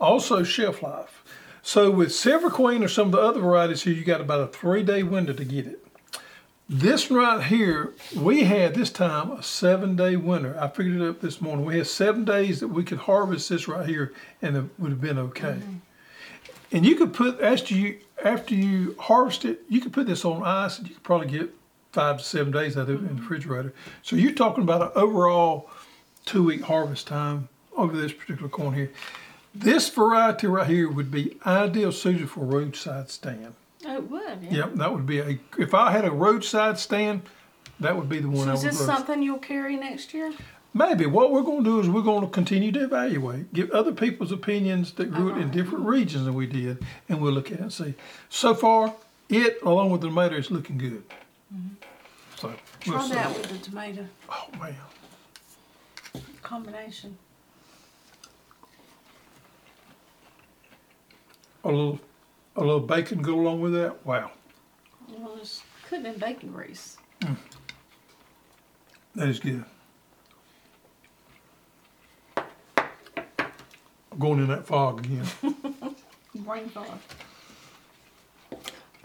Also 0.00 0.42
shelf 0.42 0.82
life. 0.82 1.22
So 1.62 1.90
with 1.90 2.14
Silver 2.14 2.48
Queen 2.48 2.82
or 2.82 2.88
some 2.88 3.06
of 3.08 3.12
the 3.12 3.20
other 3.20 3.40
varieties 3.40 3.82
here, 3.82 3.92
you 3.92 4.02
got 4.04 4.20
about 4.22 4.40
a 4.40 4.46
three 4.46 4.82
day 4.82 5.02
window 5.02 5.34
to 5.34 5.44
get 5.44 5.66
it. 5.66 5.84
This 6.72 7.10
one 7.10 7.18
right 7.18 7.42
here, 7.44 7.92
we 8.16 8.44
had 8.44 8.74
this 8.74 8.90
time 8.90 9.30
a 9.32 9.42
seven 9.42 9.96
day 9.96 10.16
winter. 10.16 10.56
I 10.58 10.68
figured 10.68 11.00
it 11.02 11.06
up 11.06 11.20
this 11.20 11.40
morning. 11.40 11.66
We 11.66 11.76
had 11.76 11.86
seven 11.86 12.24
days 12.24 12.60
that 12.60 12.68
we 12.68 12.82
could 12.84 12.98
harvest 13.00 13.48
this 13.50 13.68
right 13.68 13.86
here 13.86 14.12
and 14.40 14.56
it 14.56 14.64
would 14.78 14.90
have 14.92 15.00
been 15.00 15.18
okay. 15.18 15.58
Mm-hmm. 15.60 15.74
And 16.72 16.86
you 16.86 16.94
could 16.94 17.12
put 17.12 17.40
after 17.40 17.74
you 17.74 17.98
after 18.24 18.54
you 18.54 18.94
harvest 18.98 19.44
it, 19.44 19.62
you 19.68 19.80
could 19.80 19.92
put 19.92 20.06
this 20.06 20.24
on 20.24 20.42
ice 20.44 20.78
and 20.78 20.88
you 20.88 20.94
could 20.94 21.02
probably 21.02 21.26
get 21.26 21.50
five 21.92 22.18
to 22.18 22.24
seven 22.24 22.52
days 22.52 22.76
out 22.76 22.88
of 22.88 23.04
it 23.04 23.10
in 23.10 23.16
the 23.16 23.22
refrigerator. 23.22 23.72
So 24.02 24.16
you're 24.16 24.32
talking 24.32 24.62
about 24.64 24.82
an 24.82 24.90
overall 24.94 25.70
two 26.24 26.44
week 26.44 26.62
harvest 26.62 27.06
time 27.06 27.48
over 27.76 27.96
this 27.96 28.12
particular 28.12 28.48
corn 28.48 28.74
here. 28.74 28.90
This 29.54 29.88
variety 29.88 30.46
right 30.46 30.68
here 30.68 30.88
would 30.88 31.10
be 31.10 31.36
ideal 31.44 31.90
suited 31.92 32.30
for 32.30 32.44
roadside 32.44 33.10
stand. 33.10 33.54
oh, 33.86 33.96
it 33.96 34.10
would. 34.10 34.42
Yeah. 34.42 34.50
Yep, 34.50 34.74
that 34.74 34.92
would 34.92 35.06
be 35.06 35.18
a. 35.18 35.38
If 35.58 35.74
I 35.74 35.90
had 35.90 36.04
a 36.04 36.10
roadside 36.10 36.78
stand, 36.78 37.22
that 37.80 37.96
would 37.96 38.08
be 38.08 38.20
the 38.20 38.28
one 38.28 38.44
So 38.44 38.50
I 38.50 38.54
is 38.54 38.62
would 38.62 38.72
this 38.72 38.80
roast. 38.80 38.92
something 38.92 39.22
you'll 39.22 39.38
carry 39.38 39.76
next 39.76 40.14
year? 40.14 40.32
Maybe 40.72 41.06
what 41.06 41.32
we're 41.32 41.42
going 41.42 41.64
to 41.64 41.70
do 41.70 41.80
is 41.80 41.88
we're 41.88 42.02
going 42.02 42.20
to 42.20 42.28
continue 42.28 42.70
to 42.70 42.84
evaluate, 42.84 43.52
give 43.52 43.72
other 43.72 43.90
people's 43.90 44.30
opinions 44.30 44.92
that 44.92 45.10
grew 45.10 45.30
it 45.30 45.38
in 45.38 45.44
uh-huh. 45.44 45.52
different 45.52 45.84
regions 45.84 46.26
than 46.26 46.34
we 46.34 46.46
did, 46.46 46.84
and 47.08 47.20
we'll 47.20 47.32
look 47.32 47.48
at 47.50 47.54
it 47.54 47.60
and 47.60 47.72
see. 47.72 47.94
So 48.28 48.54
far, 48.54 48.94
it 49.28 49.60
along 49.62 49.90
with 49.90 50.02
the 50.02 50.06
tomato 50.06 50.36
is 50.36 50.48
looking 50.52 50.78
good. 50.78 51.02
We'll 51.50 51.60
Try 52.80 53.08
that 53.08 53.36
with 53.36 53.48
the 53.50 53.58
tomato 53.58 54.06
Oh 54.28 54.48
man, 54.58 54.74
combination. 56.42 57.16
a 61.62 61.68
little, 61.68 62.00
a 62.56 62.60
little 62.60 62.80
bacon 62.80 63.20
go 63.20 63.34
along 63.38 63.60
with 63.60 63.74
that. 63.74 64.04
Wow, 64.06 64.30
Well, 65.18 65.36
it's 65.40 65.62
could 65.86 66.04
have 66.04 66.18
been 66.18 66.18
bacon 66.34 66.52
grease. 66.52 66.96
Mm. 67.20 67.36
that 69.16 69.28
is 69.28 69.40
good. 69.40 69.64
Going 74.18 74.40
in 74.40 74.48
that 74.48 74.66
fog 74.66 75.04
again. 75.04 75.26
Brain 76.34 76.68
fog. 76.70 76.86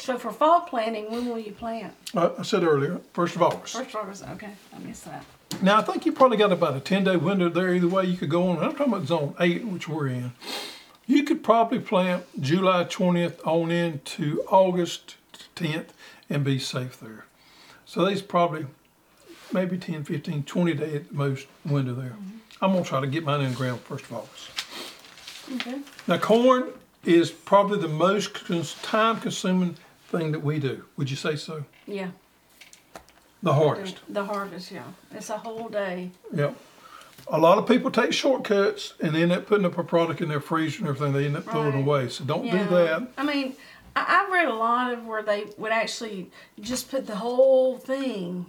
So 0.05 0.19
for 0.19 0.31
fall 0.31 0.61
planting, 0.61 1.09
when 1.09 1.25
will 1.27 1.39
you 1.39 1.51
plant? 1.51 1.91
I, 2.13 2.29
I 2.37 2.43
said 2.43 2.61
earlier, 2.61 3.01
first 3.13 3.35
of 3.35 3.41
August. 3.41 3.75
First 3.75 3.89
of 3.89 4.01
August. 4.01 4.23
Okay, 4.33 4.51
I 4.71 4.77
missed 4.77 5.05
that. 5.05 5.25
Now 5.63 5.79
I 5.79 5.81
think 5.81 6.05
you 6.05 6.11
probably 6.11 6.37
got 6.37 6.51
about 6.51 6.77
a 6.77 6.79
ten 6.79 7.03
day 7.03 7.15
window 7.15 7.49
there. 7.49 7.73
Either 7.73 7.87
way, 7.87 8.05
you 8.05 8.15
could 8.15 8.29
go 8.29 8.49
on. 8.49 8.59
I'm 8.59 8.75
talking 8.75 8.93
about 8.93 9.07
zone 9.07 9.33
eight, 9.39 9.65
which 9.65 9.87
we're 9.87 10.09
in. 10.09 10.33
You 11.07 11.23
could 11.23 11.43
probably 11.43 11.79
plant 11.79 12.23
July 12.39 12.83
twentieth 12.83 13.41
on 13.47 13.71
into 13.71 14.43
August 14.47 15.15
tenth 15.55 15.91
and 16.29 16.43
be 16.43 16.59
safe 16.59 16.99
there. 16.99 17.25
So 17.87 18.05
these 18.05 18.21
probably 18.21 18.67
maybe 19.51 19.77
10, 19.77 20.03
15, 20.03 20.43
20 20.43 20.73
day 20.73 20.95
at 20.97 21.09
the 21.09 21.15
most 21.15 21.47
window 21.65 21.95
there. 21.95 22.09
Mm-hmm. 22.09 22.63
I'm 22.63 22.73
gonna 22.73 22.85
try 22.85 23.01
to 23.01 23.07
get 23.07 23.23
mine 23.23 23.41
in 23.41 23.51
the 23.51 23.57
ground 23.57 23.79
first 23.79 24.05
of 24.05 24.13
August. 24.13 24.51
Okay. 25.55 25.79
Now 26.07 26.19
corn 26.19 26.73
is 27.03 27.31
probably 27.31 27.79
the 27.79 27.87
most 27.87 28.83
time 28.83 29.19
consuming 29.19 29.77
thing 30.17 30.31
that 30.31 30.39
we 30.43 30.59
do. 30.59 30.85
Would 30.97 31.09
you 31.09 31.15
say 31.15 31.35
so? 31.35 31.65
Yeah. 31.87 32.09
The 33.43 33.53
hardest. 33.53 33.99
The 34.09 34.23
harvest. 34.25 34.71
Yeah. 34.71 34.83
It's 35.11 35.29
a 35.29 35.37
whole 35.37 35.69
day. 35.69 36.11
Yep. 36.33 36.55
A 37.27 37.39
lot 37.39 37.57
of 37.57 37.67
people 37.67 37.91
take 37.91 38.13
shortcuts 38.13 38.93
and 39.01 39.13
they 39.15 39.23
end 39.23 39.31
up 39.31 39.47
putting 39.47 39.65
up 39.65 39.77
a 39.77 39.83
product 39.83 40.21
in 40.21 40.29
their 40.29 40.39
freezer 40.39 40.79
and 40.79 40.87
everything. 40.87 41.13
They 41.13 41.25
end 41.25 41.37
up 41.37 41.43
throwing 41.45 41.69
it 41.69 41.71
Right. 41.75 41.83
away. 41.83 42.09
So 42.09 42.23
don't 42.23 42.45
Yeah. 42.45 42.63
do 42.63 42.69
that. 42.75 43.07
I 43.17 43.23
mean, 43.23 43.55
I, 43.95 44.21
I've 44.23 44.31
read 44.31 44.47
a 44.47 44.53
lot 44.53 44.93
of 44.93 45.05
where 45.05 45.23
they 45.23 45.45
would 45.57 45.71
actually 45.71 46.31
just 46.59 46.89
put 46.89 47.07
the 47.07 47.15
whole 47.17 47.77
thing 47.77 48.45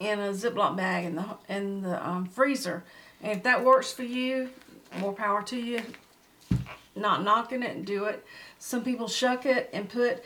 in 0.00 0.18
a 0.18 0.30
Ziploc 0.32 0.76
bag 0.76 1.04
in 1.06 1.14
the 1.16 1.24
in 1.48 1.82
the 1.82 2.06
um, 2.06 2.26
freezer, 2.26 2.82
and 3.22 3.32
if 3.32 3.42
that 3.44 3.64
works 3.64 3.92
for 3.92 4.02
you, 4.02 4.50
more 4.98 5.12
power 5.12 5.42
to 5.44 5.56
you. 5.56 5.80
Not 6.96 7.22
knocking 7.22 7.62
it 7.62 7.70
and 7.76 7.86
do 7.86 8.04
it. 8.04 8.24
Some 8.58 8.82
people 8.84 9.08
shuck 9.08 9.46
it 9.46 9.70
and 9.72 9.88
put, 9.88 10.22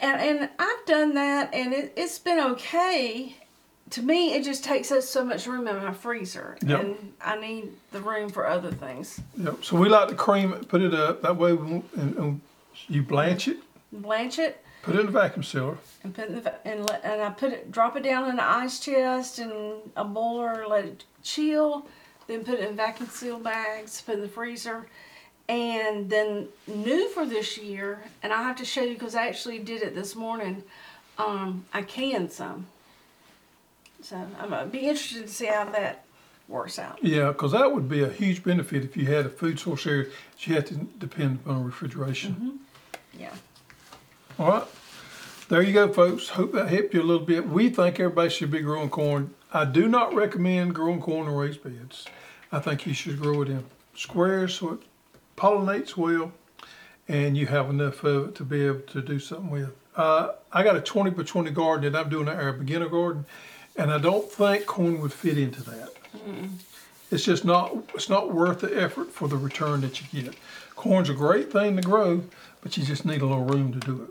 and 0.00 0.20
and 0.20 0.50
I've 0.58 0.86
done 0.86 1.14
that 1.14 1.52
and 1.54 1.72
it, 1.72 1.92
it's 1.96 2.18
been 2.18 2.40
okay. 2.40 3.36
To 3.90 4.02
me, 4.02 4.34
it 4.34 4.42
just 4.44 4.64
takes 4.64 4.90
up 4.90 5.02
so 5.02 5.24
much 5.24 5.46
room 5.46 5.68
in 5.68 5.76
my 5.76 5.92
freezer, 5.92 6.58
Yep. 6.66 6.80
and 6.82 7.12
I 7.24 7.38
need 7.38 7.68
the 7.92 8.00
room 8.00 8.30
for 8.30 8.44
other 8.44 8.72
things. 8.72 9.20
Yep. 9.36 9.64
So 9.64 9.76
we 9.76 9.88
like 9.88 10.08
to 10.08 10.16
cream 10.16 10.52
it, 10.54 10.66
put 10.68 10.82
it 10.82 10.92
up. 10.92 11.22
That 11.22 11.36
way, 11.36 11.52
we 11.52 11.82
and, 11.96 12.16
and 12.16 12.40
you 12.88 13.02
blanch 13.04 13.46
it, 13.46 13.58
Blanch 13.92 14.40
it, 14.40 14.60
put 14.82 14.96
it 14.96 15.00
in 15.00 15.06
the 15.06 15.12
vacuum 15.12 15.44
sealer. 15.44 15.78
and 16.02 16.12
put 16.12 16.26
in 16.28 16.42
the 16.42 16.66
and 16.66 16.84
let, 16.88 17.04
and 17.04 17.22
I 17.22 17.30
put 17.30 17.52
it 17.52 17.70
drop 17.70 17.96
it 17.96 18.02
down 18.02 18.24
in 18.24 18.30
an 18.32 18.40
ice 18.40 18.80
chest 18.80 19.38
and 19.38 19.52
a 19.96 20.04
bowler, 20.04 20.66
let 20.66 20.84
it 20.84 21.04
chill, 21.22 21.86
then 22.26 22.42
put 22.44 22.54
it 22.58 22.68
in 22.68 22.74
vacuum 22.74 23.08
seal 23.08 23.38
bags, 23.38 24.00
put 24.02 24.12
it 24.12 24.14
in 24.16 24.22
the 24.22 24.28
freezer, 24.28 24.88
and 25.48 26.10
then 26.10 26.48
new 26.66 27.08
for 27.10 27.24
this 27.26 27.58
year, 27.58 28.02
and 28.22 28.32
I 28.32 28.42
have 28.42 28.56
to 28.56 28.64
show 28.64 28.82
you 28.82 28.94
because 28.94 29.14
I 29.14 29.28
actually 29.28 29.58
did 29.58 29.82
it 29.82 29.94
this 29.94 30.16
morning. 30.16 30.62
Um, 31.18 31.64
I 31.72 31.82
canned 31.82 32.32
some, 32.32 32.66
so 34.02 34.16
I'm 34.40 34.50
gonna 34.50 34.66
be 34.66 34.80
interested 34.80 35.26
to 35.26 35.32
see 35.32 35.46
how 35.46 35.64
that 35.70 36.04
works 36.48 36.78
out. 36.78 36.98
Yeah, 37.02 37.28
because 37.28 37.52
that 37.52 37.72
would 37.72 37.88
be 37.88 38.02
a 38.02 38.08
huge 38.08 38.42
benefit 38.42 38.84
if 38.84 38.96
you 38.96 39.06
had 39.06 39.26
a 39.26 39.30
food 39.30 39.58
source 39.58 39.86
area. 39.86 40.04
that 40.04 40.46
You 40.46 40.54
had 40.54 40.66
to 40.66 40.74
depend 40.74 41.40
upon 41.44 41.64
refrigeration. 41.64 42.60
Yeah. 43.18 43.34
All 44.38 44.48
right. 44.48 44.64
There 45.48 45.62
you 45.62 45.72
go, 45.72 45.92
folks. 45.92 46.28
Hope 46.30 46.52
that 46.52 46.68
helped 46.68 46.92
you 46.92 47.00
a 47.00 47.04
little 47.04 47.24
bit. 47.24 47.48
We 47.48 47.70
think 47.70 48.00
everybody 48.00 48.30
should 48.30 48.50
be 48.50 48.60
growing 48.60 48.90
corn. 48.90 49.32
I 49.52 49.64
do 49.64 49.86
not 49.86 50.12
recommend 50.12 50.74
growing 50.74 51.00
corn 51.00 51.28
in 51.28 51.34
raised 51.34 51.62
beds. 51.62 52.04
I 52.50 52.58
think 52.58 52.84
you 52.86 52.92
should 52.94 53.20
grow 53.20 53.42
it 53.42 53.48
in 53.48 53.64
squares 53.94 54.56
so 54.56 54.74
it 54.74 54.80
pollinates 55.36 55.96
well 55.96 56.32
and 57.08 57.36
you 57.36 57.46
have 57.46 57.70
enough 57.70 58.02
of 58.04 58.28
it 58.28 58.34
to 58.36 58.44
be 58.44 58.66
able 58.66 58.80
to 58.80 59.00
do 59.00 59.18
something 59.18 59.50
with. 59.50 59.72
Uh, 59.94 60.32
I 60.52 60.62
got 60.62 60.76
a 60.76 60.80
20 60.80 61.10
by 61.10 61.22
20 61.22 61.50
garden 61.50 61.92
that 61.92 61.98
I'm 61.98 62.10
doing 62.10 62.28
our 62.28 62.52
beginner 62.52 62.88
garden, 62.88 63.24
and 63.76 63.92
I 63.92 63.98
don't 63.98 64.30
think 64.30 64.66
corn 64.66 65.00
would 65.00 65.12
fit 65.12 65.38
into 65.38 65.62
that. 65.64 65.90
It's 67.10 67.24
just 67.24 67.44
not 67.44 67.76
it's 67.94 68.08
not 68.08 68.32
worth 68.32 68.60
the 68.60 68.80
effort 68.80 69.12
for 69.12 69.28
the 69.28 69.36
return 69.36 69.82
that 69.82 70.00
you 70.00 70.22
get. 70.22 70.34
Corn's 70.74 71.08
a 71.08 71.14
great 71.14 71.52
thing 71.52 71.76
to 71.76 71.82
grow, 71.82 72.24
but 72.60 72.76
you 72.76 72.84
just 72.84 73.04
need 73.04 73.22
a 73.22 73.26
little 73.26 73.44
room 73.44 73.72
to 73.72 73.78
do 73.78 74.02
it. 74.02 74.10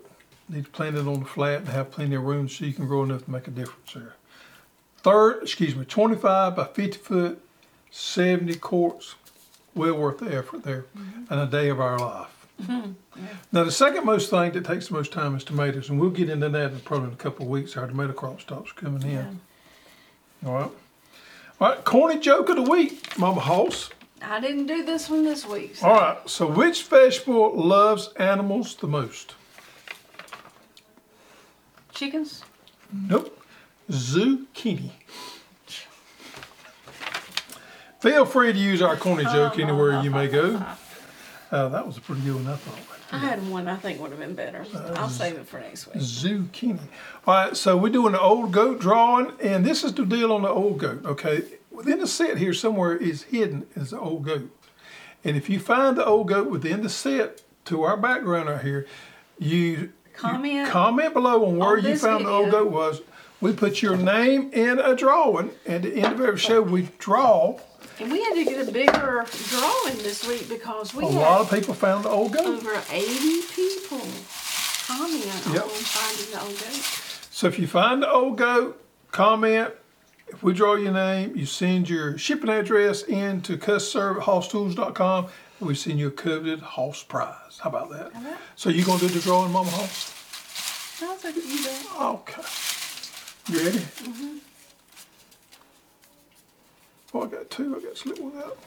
You 0.50 0.56
need 0.56 0.66
to 0.66 0.72
plant 0.72 0.96
it 0.96 1.08
on 1.08 1.20
the 1.20 1.26
flat 1.26 1.60
and 1.60 1.70
have 1.70 1.92
plenty 1.92 2.16
of 2.16 2.24
room 2.24 2.48
so 2.48 2.66
you 2.66 2.74
can 2.74 2.88
grow 2.88 3.04
enough 3.04 3.26
to 3.26 3.32
make 3.32 3.48
a 3.48 3.52
difference 3.52 3.94
there. 3.94 4.16
Third, 5.00 5.44
excuse 5.44 5.76
me, 5.76 5.86
25 5.86 6.56
by 6.56 6.64
50 6.64 6.98
foot, 7.00 7.42
70 7.92 8.56
quarts, 8.56 9.16
well 9.76 9.96
worth 9.96 10.20
the 10.20 10.36
effort 10.36 10.64
there, 10.64 10.86
mm-hmm. 10.98 11.32
and 11.32 11.42
a 11.42 11.46
day 11.46 11.70
of 11.70 11.80
our 11.80 12.00
life. 12.00 12.48
Mm-hmm. 12.62 12.74
Mm-hmm. 12.74 13.26
Now 13.52 13.64
the 13.64 13.72
second 13.72 14.06
most 14.06 14.30
thing 14.30 14.52
that 14.54 14.66
takes 14.66 14.88
the 14.88 14.94
most 14.94 15.12
time 15.12 15.36
is 15.36 15.44
tomatoes, 15.44 15.90
and 15.90 16.00
we'll 16.00 16.10
get 16.10 16.30
into 16.30 16.50
that 16.50 16.72
in 16.72 16.80
probably 16.80 17.08
in 17.10 17.14
a 17.14 17.18
couple 17.18 17.46
of 17.46 17.52
weeks. 17.52 17.76
Our 17.78 17.88
tomato 17.88 18.14
crop 18.14 18.42
stops 18.42 18.72
coming 18.72 19.04
in. 19.04 19.10
Yeah. 19.10 20.48
All 20.48 20.54
right. 20.54 20.72
All 21.62 21.70
right, 21.70 21.84
corny 21.86 22.20
joke 22.20 22.50
of 22.50 22.58
the 22.58 22.70
week, 22.70 23.18
Mama 23.18 23.40
Hoss. 23.42 23.90
I 24.22 24.40
didn't 24.40 24.66
do 24.66 24.84
this 24.84 25.10
one 25.10 25.24
this 25.24 25.46
week. 25.46 25.76
so- 25.76 25.88
All 25.88 25.94
right. 25.96 26.30
So, 26.30 26.48
which 26.48 26.84
vegetable 26.84 27.56
loves 27.56 28.10
animals 28.18 28.76
the 28.76 28.88
most? 28.88 29.36
Chickens? 31.94 32.44
Nope. 32.92 33.42
Zucchini. 33.90 34.92
Feel 38.00 38.26
free 38.26 38.54
to 38.54 38.60
use 38.60 38.82
our 38.82 38.96
corny 38.96 39.24
joke 39.24 39.58
anywhere 39.60 40.02
you 40.04 40.12
may 40.12 40.28
go. 40.28 40.64
Uh, 41.52 41.70
that 41.70 41.86
was 41.86 41.98
a 41.98 42.02
pretty 42.02 42.22
good 42.22 42.36
one, 42.36 42.48
I 42.48 42.56
thought. 42.56 42.80
I 43.12 43.18
had 43.20 43.48
one 43.50 43.68
I 43.68 43.76
think 43.76 44.02
would 44.02 44.12
have 44.12 44.20
been 44.20 44.34
better. 44.34 44.66
Uh, 44.74 44.94
I'll 44.98 45.10
save 45.10 45.36
it 45.36 45.48
for 45.48 45.60
next 45.60 45.88
week. 45.88 45.98
Zucchini. 46.04 46.80
All 47.26 47.34
right, 47.34 47.56
so 47.56 47.78
we're 47.78 47.92
doing 47.92 48.14
the 48.14 48.20
old 48.22 48.52
goat 48.52 48.80
drawing, 48.80 49.32
and 49.42 49.64
this 49.64 49.84
is 49.84 49.94
the 49.94 50.06
deal 50.06 50.34
on 50.34 50.42
the 50.42 50.50
old 50.50 50.80
goat. 50.80 51.06
Okay, 51.06 51.44
within 51.72 52.00
the 52.00 52.08
set 52.08 52.38
here 52.38 52.54
somewhere 52.54 52.96
is 52.98 53.24
hidden 53.24 53.68
is 53.76 53.92
the 53.92 54.00
old 54.00 54.26
goat, 54.26 54.50
and 55.24 55.38
if 55.38 55.50
you 55.50 55.60
find 55.60 55.98
the 55.98 56.06
old 56.06 56.28
goat 56.28 56.50
within 56.50 56.82
the 56.82 56.90
set 56.90 57.44
to 57.66 57.84
our 57.84 57.96
background 57.96 58.50
right 58.50 58.62
here, 58.64 58.86
you 59.40 59.94
Comment. 60.16 60.68
comment 60.70 61.14
below 61.14 61.46
on 61.46 61.58
where 61.58 61.78
on 61.78 61.86
you 61.86 61.96
found 61.98 62.26
the 62.26 62.30
old 62.30 62.52
goat 62.52 62.72
was. 62.72 63.02
We 63.42 63.54
put 63.54 63.82
your 63.82 63.98
name 63.98 64.50
in 64.52 64.80
a 64.80 64.96
drawing, 64.96 65.52
and 65.66 65.86
at 65.86 65.94
the 65.94 66.02
end 66.02 66.14
of 66.16 66.22
every 66.22 66.40
show 66.40 66.62
we 66.62 66.90
draw. 66.98 67.60
And 68.00 68.12
we 68.12 68.22
had 68.24 68.34
to 68.36 68.44
get 68.44 68.68
a 68.68 68.72
bigger 68.72 69.26
drawing 69.50 69.98
this 70.00 70.28
week 70.28 70.50
because 70.50 70.94
we 70.94 71.06
A 71.06 71.08
had 71.08 71.16
lot 71.16 71.42
of 71.42 71.50
people 71.50 71.74
found 71.74 72.04
the 72.06 72.10
old 72.10 72.34
goat. 72.34 72.46
over 72.46 72.82
80 72.92 73.42
people 73.54 74.00
comment 74.88 75.26
Yep. 75.54 75.64
on 75.64 75.70
finding 75.70 76.32
the 76.32 76.42
old 76.42 76.60
goat. 76.60 76.84
So 77.32 77.48
if 77.48 77.58
you 77.58 77.68
find 77.68 78.02
the 78.04 78.12
old 78.12 78.38
goat, 78.38 78.82
comment. 79.12 79.74
If 80.28 80.42
we 80.44 80.54
draw 80.54 80.76
your 80.76 80.92
name, 80.92 81.36
you 81.36 81.46
send 81.46 81.88
your 81.90 82.18
shipping 82.18 82.50
address 82.50 83.04
in 83.04 83.42
to 83.44 83.58
customerserve@hosstools.com 83.58 85.28
and 85.60 85.68
we 85.68 85.76
send 85.76 86.00
you 86.00 86.08
a 86.08 86.12
coveted 86.12 86.60
Hoss 86.62 87.04
prize. 87.04 87.60
How 87.62 87.70
about 87.70 87.90
that? 87.92 88.12
So 88.56 88.70
you 88.70 88.84
gonna 88.84 89.00
do 89.00 89.08
the 89.08 89.20
drawing, 89.20 89.52
Mama 89.52 89.70
Hoss? 89.70 90.12
How's 91.00 91.22
that 91.22 91.36
you 91.36 91.42
do? 91.64 91.70
Okay. 92.02 92.42
You 93.50 93.60
ready? 93.66 93.78
Mm-hmm. 93.80 94.38
Oh, 97.16 97.24
I 97.24 97.28
got 97.28 97.50
two. 97.50 97.78
I 97.78 97.80
got 97.80 97.96
to 97.96 97.96
slip 97.96 98.20
one 98.20 98.38
out. 98.38 98.58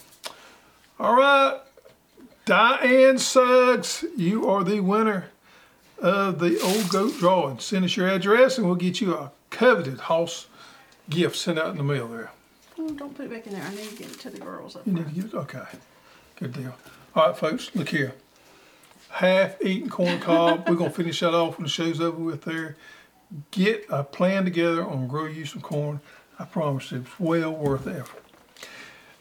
All 0.99 1.15
right. 1.15 1.61
Diane 2.47 3.19
Suggs, 3.19 4.07
you 4.17 4.49
are 4.49 4.65
the 4.65 4.81
winner 4.81 5.27
of 5.99 6.39
the 6.39 6.59
old 6.63 6.89
goat 6.89 7.19
drawing. 7.19 7.59
Send 7.59 7.85
us 7.85 7.95
your 7.95 8.09
address 8.09 8.57
and 8.57 8.67
we'll 8.67 8.77
get 8.77 9.03
you 9.03 9.15
a 9.15 9.33
coveted 9.51 10.01
Hoss 10.01 10.47
gift 11.11 11.37
sent 11.37 11.59
out 11.59 11.73
in 11.73 11.77
the 11.77 11.83
mail 11.83 12.09
there. 12.09 12.31
Oh, 12.79 12.89
don't 12.93 13.15
put 13.15 13.27
it 13.27 13.31
back 13.31 13.47
in 13.47 13.53
there. 13.53 13.63
I 13.63 13.75
need 13.75 13.91
to 13.91 13.97
get 13.97 14.13
it 14.13 14.21
to 14.21 14.31
the 14.31 14.39
girls 14.39 14.77
up 14.77 14.87
You 14.87 14.95
need 14.95 15.09
to 15.09 15.15
get 15.15 15.25
it? 15.27 15.35
Okay. 15.35 15.65
Good 16.37 16.55
deal. 16.55 16.75
All 17.15 17.27
right, 17.27 17.37
folks, 17.37 17.71
look 17.75 17.91
here. 17.91 18.15
Half 19.11 19.63
eaten 19.63 19.91
corn 19.91 20.21
cob. 20.21 20.67
We're 20.67 20.77
going 20.77 20.91
to 20.91 20.97
finish 20.97 21.21
that 21.21 21.35
off 21.35 21.59
when 21.59 21.65
the 21.65 21.71
show's 21.71 22.01
over 22.01 22.23
with 22.23 22.45
there. 22.45 22.79
Get 23.51 23.85
a 23.91 24.05
plan 24.05 24.45
together 24.45 24.83
on 24.89 25.07
grow 25.07 25.27
you 25.27 25.45
some 25.45 25.61
corn. 25.61 26.01
I 26.39 26.47
promise 26.47 26.93
it's 26.93 27.21
well 27.21 27.53
worth 27.53 27.85
the 27.85 27.99
effort. 27.99 28.23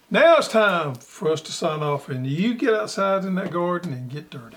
Now 0.09 0.37
it's 0.37 0.47
time 0.47 0.95
for 0.95 1.29
us 1.29 1.41
to 1.41 1.51
sign 1.51 1.81
off, 1.83 2.07
and 2.07 2.25
you 2.25 2.53
get 2.53 2.73
outside 2.73 3.25
in 3.25 3.35
that 3.35 3.51
garden 3.51 3.91
and 3.91 4.09
get 4.09 4.29
dirty. 4.29 4.55